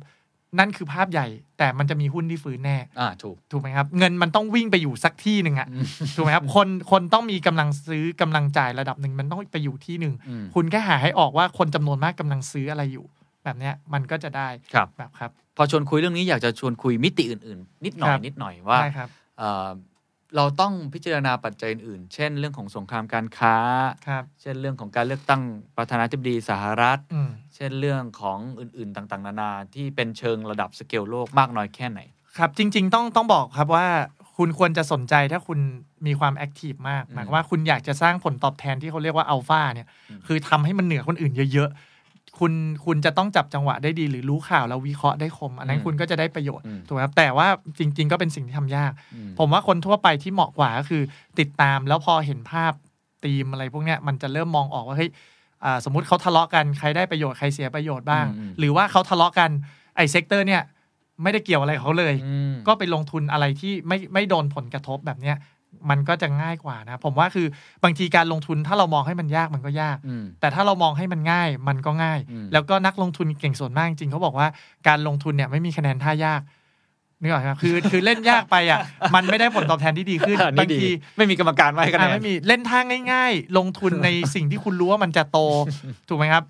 [0.59, 1.27] นั่นคือภาพใหญ่
[1.57, 5.85] แต่มันจะมีหุ้นที่ฟื้นแน่อ่าถูกถูกไหมครับ เงินมันต้องวิ่งไปอยู่สักที่หนึ่งอะอืม
[6.15, 13.05] ถูกไหมครับคนคนต้องมีกำลังซื้อกำลังจ่ายระดับหนึ่งมันต้องไปอยู่ที่หนึ่งอืมคุณแค่หาให้ออกว่าคนจำนวนมากกำลังซื้ออะไรอยู่
[13.43, 19.09] แบบเนี้ยมันก็จะได้ครับแบบครับ พอชวนคุยเรื่องนี้อยากจะชวนคุยมิติอื่น ๆ นิดหน่อยครับนิดหน่อยว่าได้ครับ
[20.31, 23.55] เอ่อเราต้องพิจารณาปัจจัยอื่นๆเช่น เรื่องของสงครามการค้า
[24.07, 25.41] ครับเช่นเรื่องของการเลือกตั้ง
[25.77, 31.99] ประธานาธิบดีสหรัฐอืมเช่นเรื่องของอื่นๆต่างๆ นานาที่เป็นเชิงระดับสเกลโลกมากน้อยแค่ไหน
[32.37, 33.87] ครับ จริง ๆ ต้องต้องบอกครับว่า
[34.37, 35.59] คุณควรจะสนใจถ้าคุณ
[36.07, 41.90] มีความ active มากอืมหมายความว่าคุณอยากจะสร้างผลตอบแทนที่เขาเรียกว่าอัลฟาเนี่ยอืมคือทำให้มันเหนือคนอื่นเยอะๆ
[42.41, 42.53] คุณ
[42.85, 47.47] คุณจะต้องจับจังหวะได้ดี หรือรู้ข่าวแล้ววิเคราะห์ได้คม อันนั้นคุณก็จะได้ประโยชน์อืมถูกไหมครับแต่ว่า
[47.79, 51.01] จริง ๆ ก็เป็นสิ่งที่ทำยากอืมผมว่าคนทั่วไปที่เหมาะกว่าก็คือ
[51.39, 52.73] ติดตามแล้วพอเห็นภาพ
[53.23, 55.09] ธีมอะไรพวกเนี้ยมันจะเริ่มมองออกว่าเฮ้ย
[55.63, 59.49] อ่าสมมุติเขาทะเลาะกันใครได้ประโยชน์ใครเสียประโยชน์บ้างอืมอืมหรือว่าเขาทะเลาะกัน
[59.95, 60.61] ไอ้ sector เนี่ย
[61.23, 65.35] ไม่ได้เกี่ยวอะไรกับเขาเลยอืมก็ไปลงทุนอะไรที่ไม่ไม่โดนผลกระทบแบบเนี้ย
[65.89, 67.47] มันก็จะง่ายกว่านะ ผมว่าคือ
[67.83, 74.47] บางทีการลงทุนถ้าเรามองให้มันยากมันก็ยากอืมแต่ถ้าเรามองให้มันง่ายมันก็ง่ายอืมแล้วก็นักลงทุนเก่งส่วนมากจริงเขาบอกว่า
[74.87, 76.41] การลงทุนเนี่ยไม่มีคะแนนท่ายาก
[77.21, 78.79] นึกออกไหมครับคือคือเล่นยากไปอะ
[79.15, 82.79] มันไม่ได้ผลตอบแทนที่ดีขึ้นอันนี้บางทีไม่มีกรรมการให้คะแนนอะไม่มีเล่นท่า
[83.11, 85.39] ง่าย ๆ ลงทุนในสิ่งที่คุณรู้ว่ามันจะโต
[86.09, 86.43] ถูกไหมครับ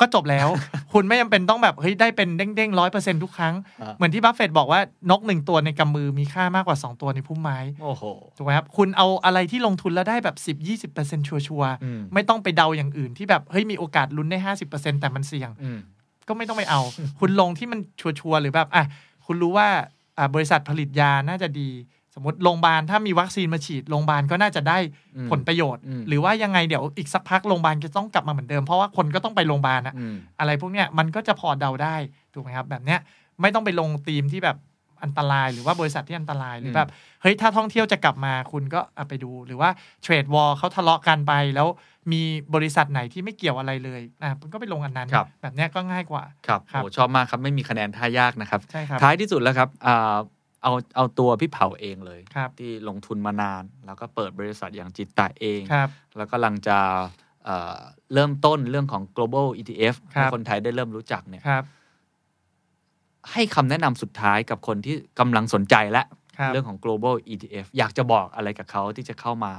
[0.00, 0.48] ก็จบแล้ว
[0.92, 8.02] คุณไม่จำเป็นต้องแบบเฮ้ยได้เป็นเด้งๆร้อยเปอร์เซ็นต์ทุกครั้งอ่าเหมือนที่บัฟเฟตต์บอกว่านกหนึ่งตัวในกำมือมีค่ามากกว่า 2 ตัวในพุ่มไม้โอ้โห
[8.36, 14.38] ถูกไหมครับ คุณเอาอะไรที่ลงทุนแล้วได้แบบ 10 20%ชัวร์อืมๆไม่ต้องไปเดาอย่างอื่นที่แบบเฮ้ยมีโอกาสลุ้นได้
[14.70, 15.78] 50%แต่มันเสี่ยงอืม
[16.28, 16.80] ก็ไม่ต้องไปเอา
[17.20, 18.84] คุณลงที่มันชัวร์ๆหรือแบบอะ
[19.26, 19.68] คุณรู้ว่า
[20.18, 24.78] อ่าบริษัทผลิตยาน่าจะดีส มมติโรงพยาบาลถ้ามีวัคซีนมาฉีดโรงพยาบาลก็น่าจะได้
[25.16, 31.96] อืมผลประโยชน์อืมหรือว่ายังไงเดี๋ยวอีกสักพักโรงพยาบาลจะต้องกลับมาเหมือนเดิมเพราะว่าคนก็ต้องไปโรงพยาบาลอะอืมอะไรพวกเนี้ยมันก็จะพอเดาได้
[32.34, 33.00] ถูกไหมครับแบบเนี้ย
[33.40, 34.58] ไม่ต้องไปลงธีมที่แบบ
[35.04, 36.88] อันตราย หรือว่าบริษัทที่อันตรายหรือแบบ
[37.22, 39.70] เฮ้ยถ้าท่องเที่ยวจะกลับมาคุณก็เอาไปดู หรือว่า
[40.02, 41.68] เทรดวอลเขาทะเลาะกันไปแล้ว
[42.12, 42.22] มี
[42.54, 50.16] บริษัทไหนที่ไม่เกี่ยวอะไรเลยอะมันก็ไปลงอันนั้นครับแบบเนี้ยก็ง่ายกว่า ครับครับโอ้ชอบมากครับ ไม่มีคะแนนท่ายากนะครับ ใช่ครับ ท้ายที่สุดแล้วครับอ่า
[50.62, 56.78] เอาเอาตัวพี่เผาเองเลยครับที่ลงทุนมานาน แล้วก็เปิดบริษัทอย่างจิตตะเองครับแล้วก็กำลังจะ
[57.44, 57.76] เอ่อ
[58.14, 61.64] เริ่มต้นเรื่องของ global ETF ครัให้บคนไทยได้เริ่มรู้จักเนี่ยครับ
[63.32, 66.02] ให้คำแนะนำสุดท้ายกับคนที่กำลังสนใจและ
[66.38, 69.52] ครับเรื่องของ global ETF อยากจะบอกอะไรกับเขาที่จะเข้ามา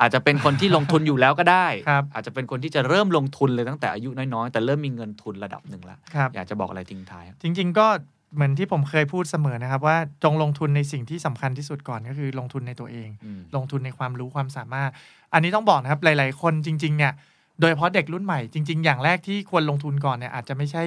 [0.00, 7.86] อาจจะเป็นคนที่ลงทุนอยู่แล้วก็ได้ครับอาจจะเป็นคนที่จะเริ่มลงทุนเลยตั้งแต่อายุน้อยๆ แต่เริ่มมีเงินทุนระดับหนึ่งแล้วครับอยากจะบอกอะไรทิ้งท้ายครับจริง ๆ ก็
[8.34, 14.90] เหมือนที่ผมเคยพูดเสมอนะครับ ว่าจงลงทุนในสิ่งที่สำคัญที่สุดก่อนก็คือลงทุนในตัวเองอืมลงทุนในความรู้ความสามารถ
[15.32, 17.12] อันนี้ต้องบอกนะครับหลาย ๆ คนจริง ๆ เนี่ย
[17.60, 20.84] โดยเฉพาะเด็กรุ่นใหม่จริง ๆ อย่างแรกที่ควรลงทุนก่อนเนี่ยอาจจะไม่ใช่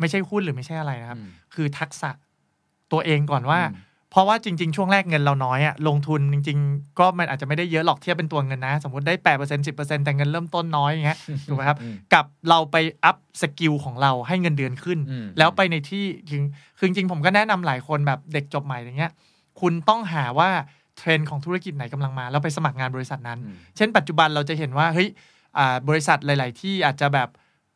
[0.00, 2.10] ไม่ใช่หุ้นหรือไม่ใช่อะไรนะครับอืมคือทักษะ
[2.92, 16.42] ตัวเองก่อนว่าอืม เพราะว่าจริง ๆ ช่วงแรกเงินเราน้อยอะลงทุนจริง ๆ ก็มันอาจจะไม่ได้เยอะหรอกเทียบเป็นตัวเงินนะ สมมติได้แปดเปอร์เซ็นต์สิบเปอร์เซ็นต์แต่เงินเริ่มต้นน้อยอย่างเงี้ยถูกไหมครับอืมกับเราไป upskill ของเราให้เงินเดือนขึ้นอืมแล้วไปในที่ถึง
[16.78, 19.12] คือจริงๆผมก็แนะนำหลายคนแบบเด็กจบใหม่อย่างเงี้ย
[19.60, 20.50] คุณต้องหาว่า
[20.98, 25.08] เทรนด์ของธุรกิจไหนกำลังมา แล้วไปสมัครงานบริษัทนั้นอืมเช่น ปัจจุบันเราจะเห็นว่าเฮ้ย
[25.58, 27.28] อ่าบริษัทหลาย ๆ ที่อาจจะแบบ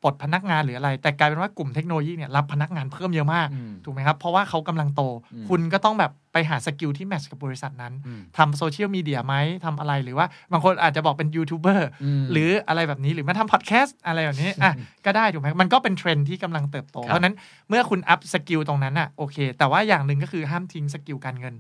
[0.07, 5.03] ปลดพนักงานหรืออะไร แต่กลายเป็นว่ากลุ่มเทคโนโลยีเนี่ยรับพนักงานเพิ่มเยอะมากอืมถูกไหมครับเพราะว่าเขากำลังโต
[5.35, 9.35] อืมคุณก็ต้องแบบไปหา skill ที่ match กับบริษัทนั้นอืมทำโซเชียลมีเดียไหม
[9.65, 11.89] ทำอะไรหรือว่าบางคนอาจจะบอกเป็นยูทูบเบอร์
[12.23, 14.73] มหรืออะไรแบบนี้หรือมาทำพอดแคสต์อะไรแบบนี้อะ
[15.07, 17.35] ก็ได้ถูกไหมมันก็เป็นเทรนด์ที่กำลังเติบโตครับเพราะฉะนั้น
[17.69, 21.55] เมื่อคุณ upskill ตรงนั้นอะโอเค แต่ว่าอย่างหนึ่งก็คือห้ามทิ้ง skill การเงิน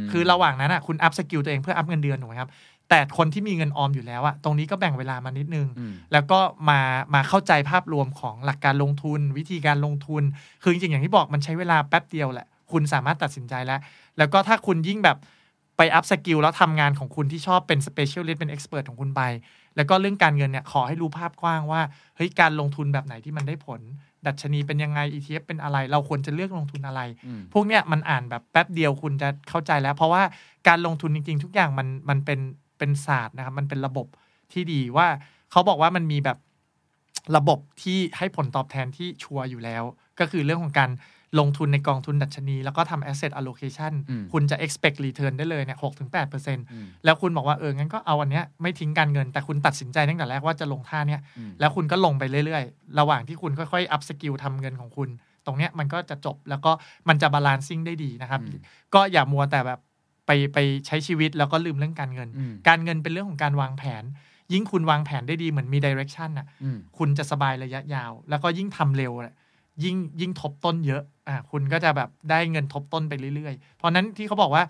[0.00, 2.50] มคือระหว่างนั้นอะคุณ upskill ตัวเองเพื่อ up เงินเดือนถูกไหมครับ
[2.92, 6.80] แต่คนที่มีเงินออมอยู่แล้วอะตรงนี้ก็แบ่งเวลามานิดนึงอืมแล้วก็มา
[7.14, 10.22] มาเข้าใจภาพรวมของหลักการลงทุน วิธีการลงทุน
[10.62, 13.80] คือจริงๆอย่างที่บอกมันใช้เวลาแป๊บเดียวแหละ คุณสามารถตัดสินใจแล้ว
[14.18, 15.18] แล้วก็ถ้าคุณยิ่งแบบ
[15.76, 19.22] ไป upskill แล้วทำงานของคุณที่ชอบเป็น specialist เป็น expert ของคุณไป
[19.76, 21.80] แล้วก็เรื่องการเงินเนี่ยขอให้รู้ภาพกว้างว่า
[22.16, 23.80] เฮ้ยการลงทุนแบบไหนที่มันได้ผล
[24.26, 30.22] ดัชนีเป็นยังไง ETF เป็นอะไร เราควรจะเลือกลงทุนอะไรอืมพวกเนี้ยมันอ่านแบบแป๊บเดียวคุณจะเข้าใจแล้ว เพราะว่า
[30.68, 32.38] การลงทุนจริงๆ ทุกอย่างมันมันเป็น
[32.82, 34.06] เป็นศาสตร์นะครับ มันเป็นระบบ
[34.52, 35.06] ที่ดีว่า
[35.50, 36.38] เขาบอกว่ามันมีแบบ
[37.36, 39.82] ระบบที่ให้ผลตอบแทนที่ชัวร์อยู่แล้ว
[40.20, 40.90] ก็คือเรื่องของการ
[41.40, 55.08] ลงทุนในกองทุนดัชนี แล้วก็ทำ asset allocation อืมคุณจะ expect return ได้เลยเนี่ยหกถึงแปดเปอร์เซ็นต์อืมแล้วคุณบอกว่าเออ งั้นก็เอาอันเนี้ยไม่ทิ้งการเงิน แต่คุณตัดสินใจตั้งแต่แรกว่าจะลงท่าเนี้ยอืมแล้วคุณก็ลงไปเรื่อยๆ ระหว่างที่คุณค่อยๆ upskill ทำเงินของคุณ
[55.46, 56.72] ตรงเนี้ยมันก็จะจบแล้วก็
[57.08, 58.60] มันจะบาลานซิ่งได้ดีนะครับอืม
[58.94, 59.80] ก็อย่ามัวแต่แบบ
[60.32, 64.04] ไปไปใช้ชีวิตแล้วก็ลืมเรื่องการเงินอืมการเงินเป็นเรื่องของการวางแผน
[64.52, 69.32] ยิ่งคุณวางแผนได้ดีเหมือนมีดิเรกชันอะอืมคุณจะสบายระยะยาว แล้วก็ยิ่งทำเร็วอะ
[69.84, 74.64] ยิ่งยิ่งทบต้นเยอะอะคุณก็จะแบบได้เงินทบต้นไปเรื่อยๆ เพราะนั้นที่เขาบอกว่า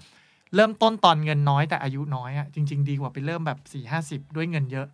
[0.55, 4.87] เริ่มต้นตอนเงินน้อยแต่อายุน้อยอะจริง ๆ ดีกว่าไปเริ่มแบบ4ี่ห้าสิบด้วยเงินเยอะ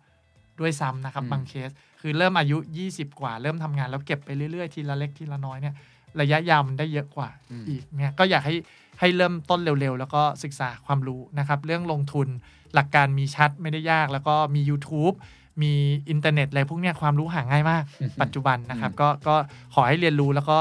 [0.59, 1.69] ด้วยซ้ำนะครับอืมบางเคส
[2.01, 2.57] คือเริ่มอายุ
[2.89, 5.75] 20 กว่า เริ่มทำงานแล้วเก็บไปเรื่อยๆ ทีละเล็กทีละน้อยเนี่ย
[6.21, 7.29] ระยะยาวมันได้เยอะกว่า
[7.69, 8.55] อีกเนี่ยก็อยากให้
[8.99, 12.27] ให้เริ่มต้นเร็วๆ แล้วก็ศึกษาความรู้นะครับ เรื่องลงทุน
[12.75, 15.15] หลักการมีชัดไม่ได้ยาก แล้วก็มี YouTube
[15.61, 15.73] มี
[16.09, 17.83] อินเทอร์เน็ตอะไรพวกเนี้ยความรู้หาง่ายมาก
[18.21, 19.35] ปัจจุบันนะครับก็ก็
[19.73, 20.57] ขอให้เรียนรู้แล้วก็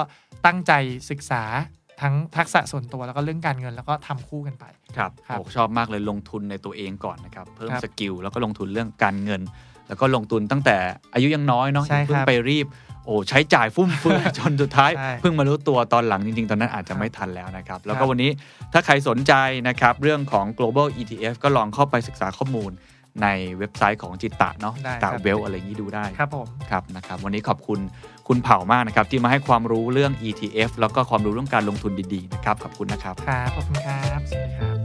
[0.47, 0.73] ตั้งใจ
[1.11, 1.43] ศึกษา
[2.01, 4.65] ทั้งทักษะส่วนตัวแล้วก็เรื่องการเงินแล้วก็ทำคู่กันไป
[4.97, 9.43] ครับครับโอ้ชอบมากเลยลงทุนในตัวเองก่อนนะครับ เพิ่มครับ skill แล้วก็ลงทุนเรื่องการเงิน
[9.89, 10.77] แล้วก็ลงทุนตั้งแต่
[11.15, 12.67] อายุยังน้อยเนาะใช่อย่าเพิ่คงรับไปรีบ
[13.09, 18.31] โอ้ใช้จ่ายฟุ่มเฟือยจนสุดท้ายใช่เพิ่งมารู้ตัวตอนหลังจริงๆ ตอนนั้นอาจจะไม่ทันแล้วนะครับ แล้วก็ครับวันนี้
[18.73, 19.33] ถ้าใครสนใจ
[19.69, 22.71] นะครับ เรื่องของ global ETF ก็ลองเข้าไปศึกษาข้อมูล
[23.23, 23.27] ใน
[23.59, 27.79] เว็บไซต์ของจิตตะเนาะได้ตะครับเวลอะไรอย่างนี้ดูได้ครับผมครับนะครับวันนี้ขอบคุณ
[28.29, 34.78] คุณเผ่ามากนะครับ ที่มาให้ความรู้เรื่อง ETF แล้วก็ความรู้เรื่องการลงทุนดีๆนะครับขอบคุณนะครับครับขอบคุณครับสวัสดีครับ